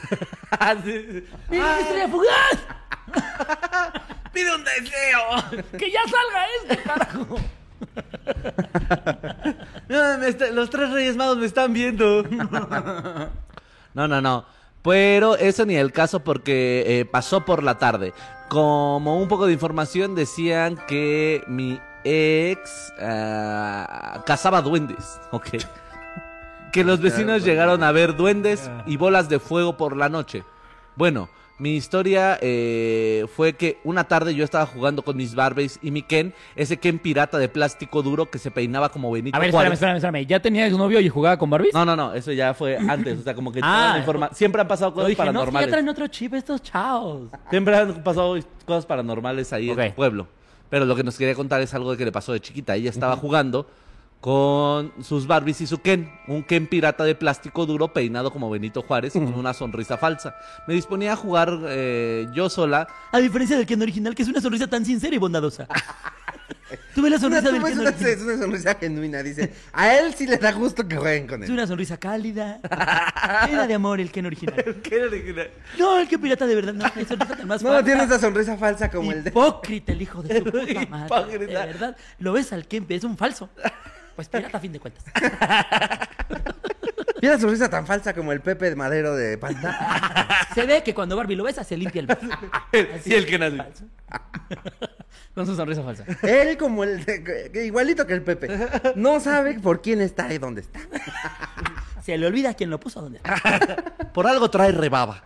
[0.83, 1.25] Sí.
[1.51, 2.59] ¡Mira, estrella fugaz!
[4.37, 5.65] ¡Pide un deseo!
[5.79, 7.37] ¡Que ya salga este, carajo!
[9.89, 12.23] No, me está- los tres reyes magos me están viendo.
[13.95, 14.45] No, no, no.
[14.83, 18.13] Pero eso ni el caso porque eh, pasó por la tarde.
[18.49, 25.19] Como un poco de información decían que mi ex ah, cazaba duendes.
[25.31, 25.49] Ok.
[26.73, 30.45] Que los vecinos llegaron a ver duendes y bolas de fuego por la noche.
[30.97, 31.29] Bueno,
[31.59, 36.03] mi historia eh, fue que una tarde yo estaba jugando con mis Barbies y mi
[36.03, 39.73] Ken, ese Ken pirata de plástico duro que se peinaba como Benito A ver, espérame,
[39.73, 40.27] espérame, espérame.
[40.27, 41.73] ¿Ya tenía su novio y jugaba con Barbies?
[41.73, 43.63] No, no, no, eso ya fue antes, o sea, como que Ah.
[43.77, 45.71] toda la informa- siempre han pasado cosas dije, no, es que ya paranormales.
[45.71, 47.31] traen otro chip estos chavos.
[47.49, 48.37] Siempre han pasado
[48.67, 50.27] cosas paranormales ahí en el pueblo.
[50.69, 52.75] Pero lo que nos quería contar es algo que le pasó de chiquita.
[52.75, 53.67] Ella estaba jugando
[54.27, 58.83] con sus Barbies y su Ken, un Ken pirata de plástico duro peinado como Benito
[58.83, 60.35] Juárez con una sonrisa falsa.
[60.67, 62.89] Me disponía a jugar eh, yo sola.
[63.13, 65.69] A diferencia del Ken original, que es una sonrisa tan sincera y bondadosa.
[66.97, 68.11] Tuve la sonrisa del es, Ken una, original.
[68.13, 69.53] es una sonrisa genuina, dice.
[69.73, 71.55] A él sí le da gusto que jueguen con Es él.
[71.55, 72.59] una sonrisa cálida.
[73.47, 74.57] Llena de amor el Ken original.
[74.83, 75.51] ¿Qué original?
[75.79, 76.85] No, el Ken pirata de verdad, no.
[77.01, 77.85] Es sonrisa tan más No, falsa.
[77.85, 79.31] tiene esa sonrisa falsa como el de...
[79.31, 81.07] Hipócrita el hijo de su puta madre.
[81.07, 81.61] Hipócrita.
[81.61, 83.49] De verdad, lo ves al Ken, es un falso.
[84.17, 85.05] Pues pirata a fin de cuentas.
[87.21, 90.47] Tiene la sonrisa tan falsa como el Pepe de Madero de Panda.
[90.55, 92.21] Se ve que cuando Barbie lo besa, se limpia el beso.
[93.05, 93.57] y el así.
[93.57, 93.85] Falso.
[95.35, 96.05] Con su sonrisa falsa.
[96.23, 98.49] Él como el de- que- igualito que el Pepe.
[98.97, 100.81] No sabe por quién está y dónde está.
[102.03, 103.35] Se le olvida quién lo puso donde está.
[104.13, 105.23] Por algo trae rebaba.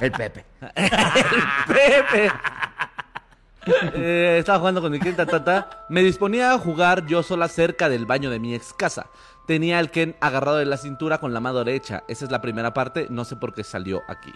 [0.00, 0.44] El Pepe.
[1.66, 2.32] Pepe.
[3.64, 5.86] Eh, estaba jugando con mi Ken tatata.
[5.88, 9.06] Me disponía a jugar yo sola cerca del baño de mi ex casa.
[9.46, 12.04] Tenía al Ken agarrado de la cintura con la mano derecha.
[12.08, 14.32] Esa es la primera parte, no sé por qué salió aquí.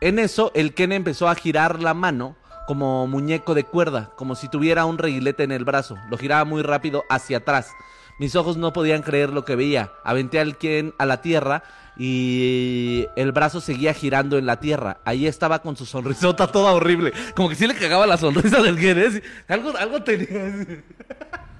[0.00, 4.48] En eso, el Ken empezó a girar la mano como muñeco de cuerda, como si
[4.48, 5.96] tuviera un reguilete en el brazo.
[6.10, 7.70] Lo giraba muy rápido hacia atrás.
[8.18, 9.92] Mis ojos no podían creer lo que veía.
[10.04, 11.62] Aventé al Ken a la tierra
[11.96, 14.98] y el brazo seguía girando en la tierra.
[15.04, 17.12] Ahí estaba con su sonrisota toda horrible.
[17.34, 18.78] Como que sí le cagaba la sonrisa del.
[18.78, 19.10] ¿eh?
[19.10, 20.28] Sí, Algo, algo tenía.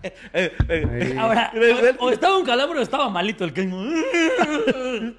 [0.05, 1.17] Eh, eh, eh.
[1.17, 1.53] Ahora,
[2.01, 3.73] o, o estaba un calabro o estaba malito el Ken.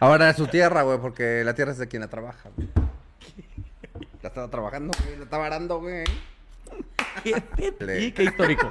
[0.00, 2.66] Ahora es su tierra, güey, porque la tierra es de quien la trabaja, güey.
[4.22, 5.18] La estaba trabajando, güey.
[5.18, 6.04] La estaba arando, güey.
[7.24, 8.70] Y qué histórico.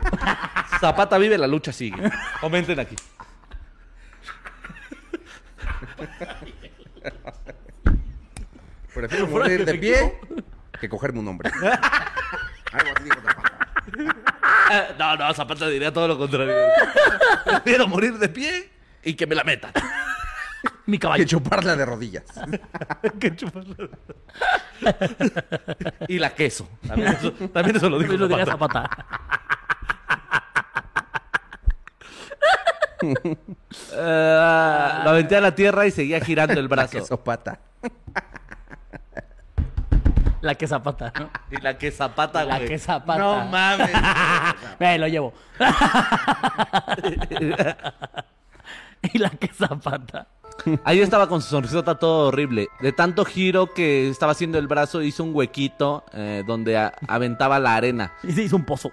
[0.80, 2.12] Zapata vive, la lucha sigue.
[2.42, 2.96] Comenten aquí.
[8.94, 10.20] Prefiero morir de pie
[10.80, 11.52] que cogerme un hombre.
[12.72, 13.68] Algo así dijo Zapata.
[14.98, 16.56] no, no, Zapata diría todo lo contrario.
[17.46, 18.70] Prefiero morir de pie
[19.04, 19.72] y que me la metan.
[20.86, 21.26] Mi Que caballo.
[21.26, 22.24] chuparla de rodillas.
[26.08, 26.70] Y la queso.
[26.88, 28.90] También eso, también eso lo dijo Lo diría Zapata.
[33.00, 33.38] Zapata.
[33.94, 36.92] Eh, lo aventé a la tierra y seguía girando el brazo.
[36.92, 37.60] Que sopata.
[40.42, 41.30] La que Zapata, ¿no?
[41.52, 42.70] Y la que Zapata, La güey.
[42.70, 43.20] que Zapata.
[43.20, 43.90] No mames.
[44.80, 45.34] Eh, lo llevo.
[49.14, 50.28] y la que Zapata.
[50.84, 52.68] Ahí estaba con su sonrisota todo horrible.
[52.82, 57.60] De tanto giro que estaba haciendo el brazo, hizo un huequito eh, donde a- aventaba
[57.60, 58.14] la arena.
[58.24, 58.90] Y se hizo un pozo.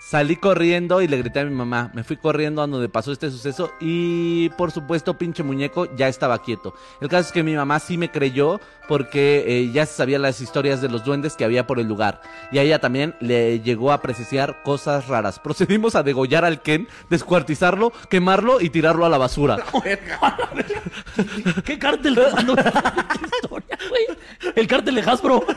[0.00, 1.90] Salí corriendo y le grité a mi mamá.
[1.94, 6.38] Me fui corriendo a donde pasó este suceso y por supuesto pinche muñeco ya estaba
[6.42, 6.74] quieto.
[7.00, 10.40] El caso es que mi mamá sí me creyó porque eh, ya se sabía las
[10.40, 12.20] historias de los duendes que había por el lugar.
[12.52, 15.38] Y a ella también le llegó a presenciar cosas raras.
[15.38, 19.56] Procedimos a degollar al Ken, descuartizarlo, quemarlo y tirarlo a la basura.
[21.64, 24.06] ¿Qué cártel te mandó esta historia, güey?
[24.54, 25.44] El cártel de Hasbro.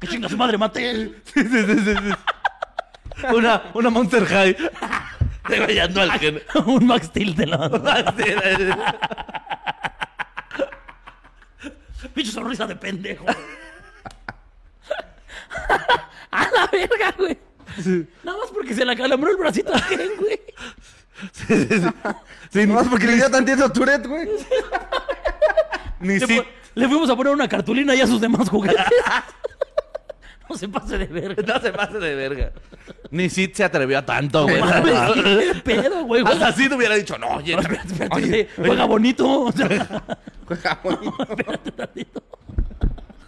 [0.00, 1.12] Que chinga su madre, mate.
[3.34, 4.56] Una, una Monster High.
[5.48, 6.40] Degollando al Ken.
[6.66, 7.68] Un Max Steel de la.
[12.14, 13.26] Pinche sonrisa de pendejo.
[16.30, 17.36] A la verga, güey.
[18.22, 20.40] Nada más porque se le acalambró el bracito a Ken, güey.
[22.50, 24.28] Sí, No más porque le dio tantito Tourette, güey.
[26.00, 26.42] ni Le, si-
[26.74, 28.76] le fuimos a poner una cartulina y a sus demás juguetes.
[30.50, 31.42] No se pase de verga.
[31.46, 32.52] No se pase de verga.
[33.10, 34.62] Ni Sid se atrevió a tanto, güey.
[34.62, 36.24] ¿Qué pedo, güey?
[36.26, 38.48] Hasta Sid hubiera dicho, no, oye, No, espérate, espérate.
[38.56, 39.40] Juega bonito.
[39.42, 39.68] O sea,
[40.46, 41.26] Juega bonito.
[41.28, 42.22] espérate tantito.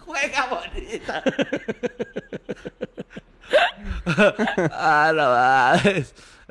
[0.07, 1.23] juega bonita.
[4.71, 5.91] ah, no.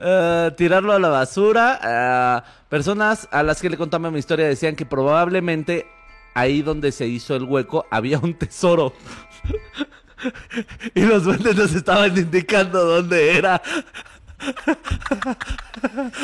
[0.02, 1.78] Eh, tirarlo a la basura.
[1.82, 5.86] eh, personas a las que le contaba mi historia decían que probablemente
[6.34, 8.94] ahí donde se hizo el hueco había un tesoro.
[10.94, 13.60] y los duendes nos estaban indicando dónde era.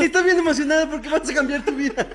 [0.00, 2.06] Estás bien emocionada porque vas a cambiar tu vida.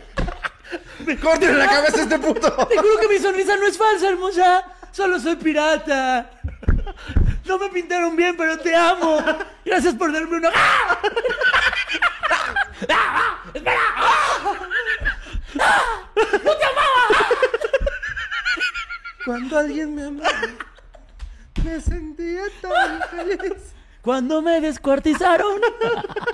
[1.22, 2.68] Córtale la cabeza a este puto.
[2.68, 4.64] Te juro que mi sonrisa no es falsa, hermosa.
[4.92, 6.30] Solo soy pirata.
[7.46, 9.24] No me pintaron bien, pero te amo.
[9.66, 10.50] Gracias por darme una.
[10.54, 11.00] ¡Ah!
[12.90, 13.38] ¡Ah!
[13.54, 13.82] ¡Espera!
[19.26, 20.32] Cuando alguien me amaba,
[21.64, 23.74] me sentía tan feliz.
[24.02, 25.62] Cuando me descuartizaron.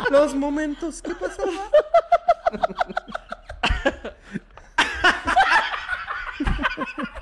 [0.10, 1.70] Los momentos que pasaban.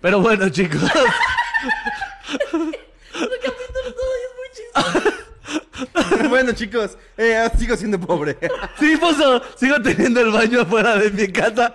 [0.00, 0.82] Pero bueno, chicos.
[6.28, 8.36] Bueno, chicos, eh, sigo siendo pobre.
[8.78, 11.74] Sí, Pozo, sigo teniendo el baño afuera de mi casa,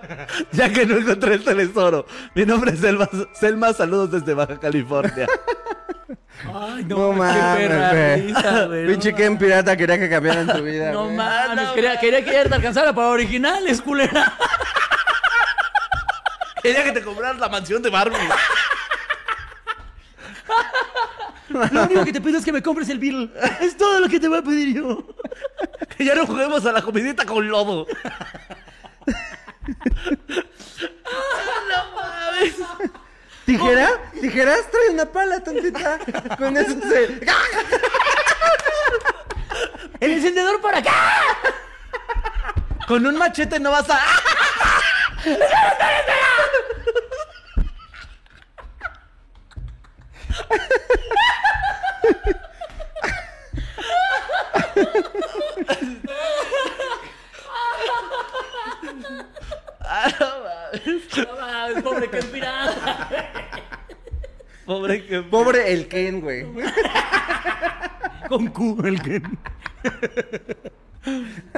[0.52, 2.06] ya que no encontré el tesoro.
[2.34, 5.26] Mi nombre es Selma, Selma saludos desde Baja California.
[6.54, 10.90] Ay, No qué mames, no Pinche Ken Pirata quería que cambiaran tu vida.
[10.90, 14.36] No mames, quería, quería que ya te alcanzara para originales, culera.
[16.62, 18.16] Quería que te compraras la mansión de Barbie.
[21.72, 23.30] Lo único que te pido es que me compres el Beetle.
[23.60, 25.04] Es todo lo que te voy a pedir yo.
[25.96, 27.86] Que ya no juguemos a la comidita con lodo.
[33.44, 33.90] ¿Tijera?
[34.18, 34.70] ¿Tijeras?
[34.70, 35.98] Trae una pala, tontita.
[36.38, 37.20] Con eso se...
[39.98, 40.92] ¡El encendedor para acá!
[42.86, 43.98] Con un machete no vas a.
[61.16, 63.08] No mames, pobre que pirata.
[64.64, 65.22] Pobre que.
[65.22, 66.46] Pobre el Ken, güey.
[68.28, 69.22] Con Q, el que.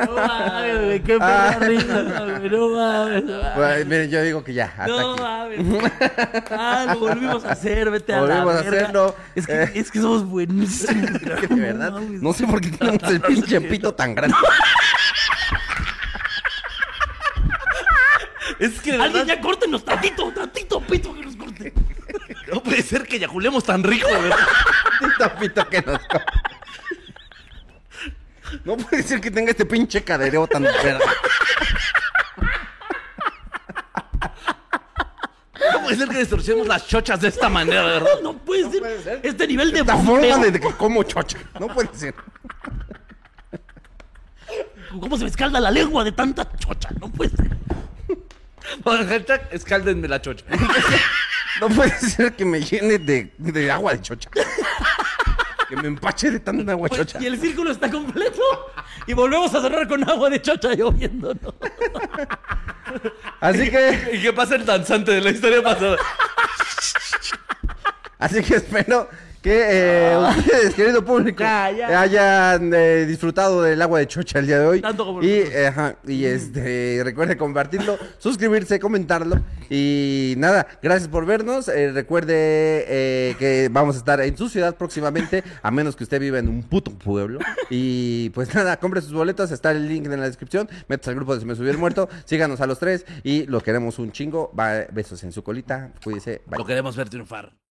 [0.06, 1.56] No mames, güey, qué Ah.
[1.58, 2.50] perra risa, güey.
[2.50, 3.24] No mames.
[3.24, 3.54] no mames.
[3.56, 5.22] Güey, miren, yo digo que ya, hasta No aquí.
[5.22, 5.82] mames.
[6.50, 8.80] Ah, lo volvimos a hacer, vete a la Volvimos a verga.
[8.82, 9.16] hacerlo.
[9.34, 9.72] Es que, Eh.
[9.74, 11.10] es que somos buenísimos.
[11.40, 14.36] Que de verdad, no sé por qué tenemos el pinche pito tan grande.
[18.58, 21.72] Es que de Alguien verdad, ya córtenos tantito, tantito pito que nos corte.
[22.52, 24.36] no puede ser que yaculemos tan rico, ¿verdad?
[25.00, 26.24] Tantito pito que nos come.
[28.64, 31.00] No puede ser que tenga este pinche cadereo tan verga.
[35.82, 38.20] puede ser que distorsionemos las chochas de esta manera, de verdad.
[38.22, 38.80] No puede ser.
[38.80, 39.20] puede ser.
[39.22, 40.30] Este nivel de Esta bombeo.
[40.30, 41.38] forma de, que como chocha.
[41.58, 42.14] No puede ser.
[45.00, 46.90] ¿Cómo se me escalda la lengua de tanta chocha?
[47.00, 47.50] No puede ser.
[48.84, 50.44] Hashtag, escáldenme la chocha.
[51.60, 54.30] No puede ser que me llene de, de agua de chocha.
[55.72, 57.18] Que me empache de tanta agua chocha.
[57.18, 58.42] Y el círculo está completo.
[59.06, 61.54] Y volvemos a cerrar con agua de chocha lloviendo, ¿no?
[63.40, 65.96] Así que, ¿Y qué pasa el danzante de la historia pasada?
[68.18, 69.08] así que espero
[69.42, 72.00] que eh, ustedes, querido público, Ya, ya.
[72.00, 74.80] hayan eh, disfrutado del agua de chocha el día de hoy.
[74.80, 79.42] Tanto como y, eh, ajá, y este, recuerde compartirlo, suscribirse, comentarlo.
[79.68, 81.68] Y nada, gracias por vernos.
[81.68, 86.20] Eh, recuerde eh, que vamos a estar en su ciudad próximamente, a menos que usted
[86.20, 87.40] viva en un puto pueblo.
[87.68, 90.68] Y pues nada, compre sus boletos, está el link en la descripción.
[90.88, 93.60] Métase al grupo de Se Me Subió el Muerto, síganos a los tres y lo
[93.60, 94.52] queremos un chingo.
[94.58, 96.58] Va, besos en su colita, cuídese, bye.
[96.58, 97.52] Lo queremos ver triunfar.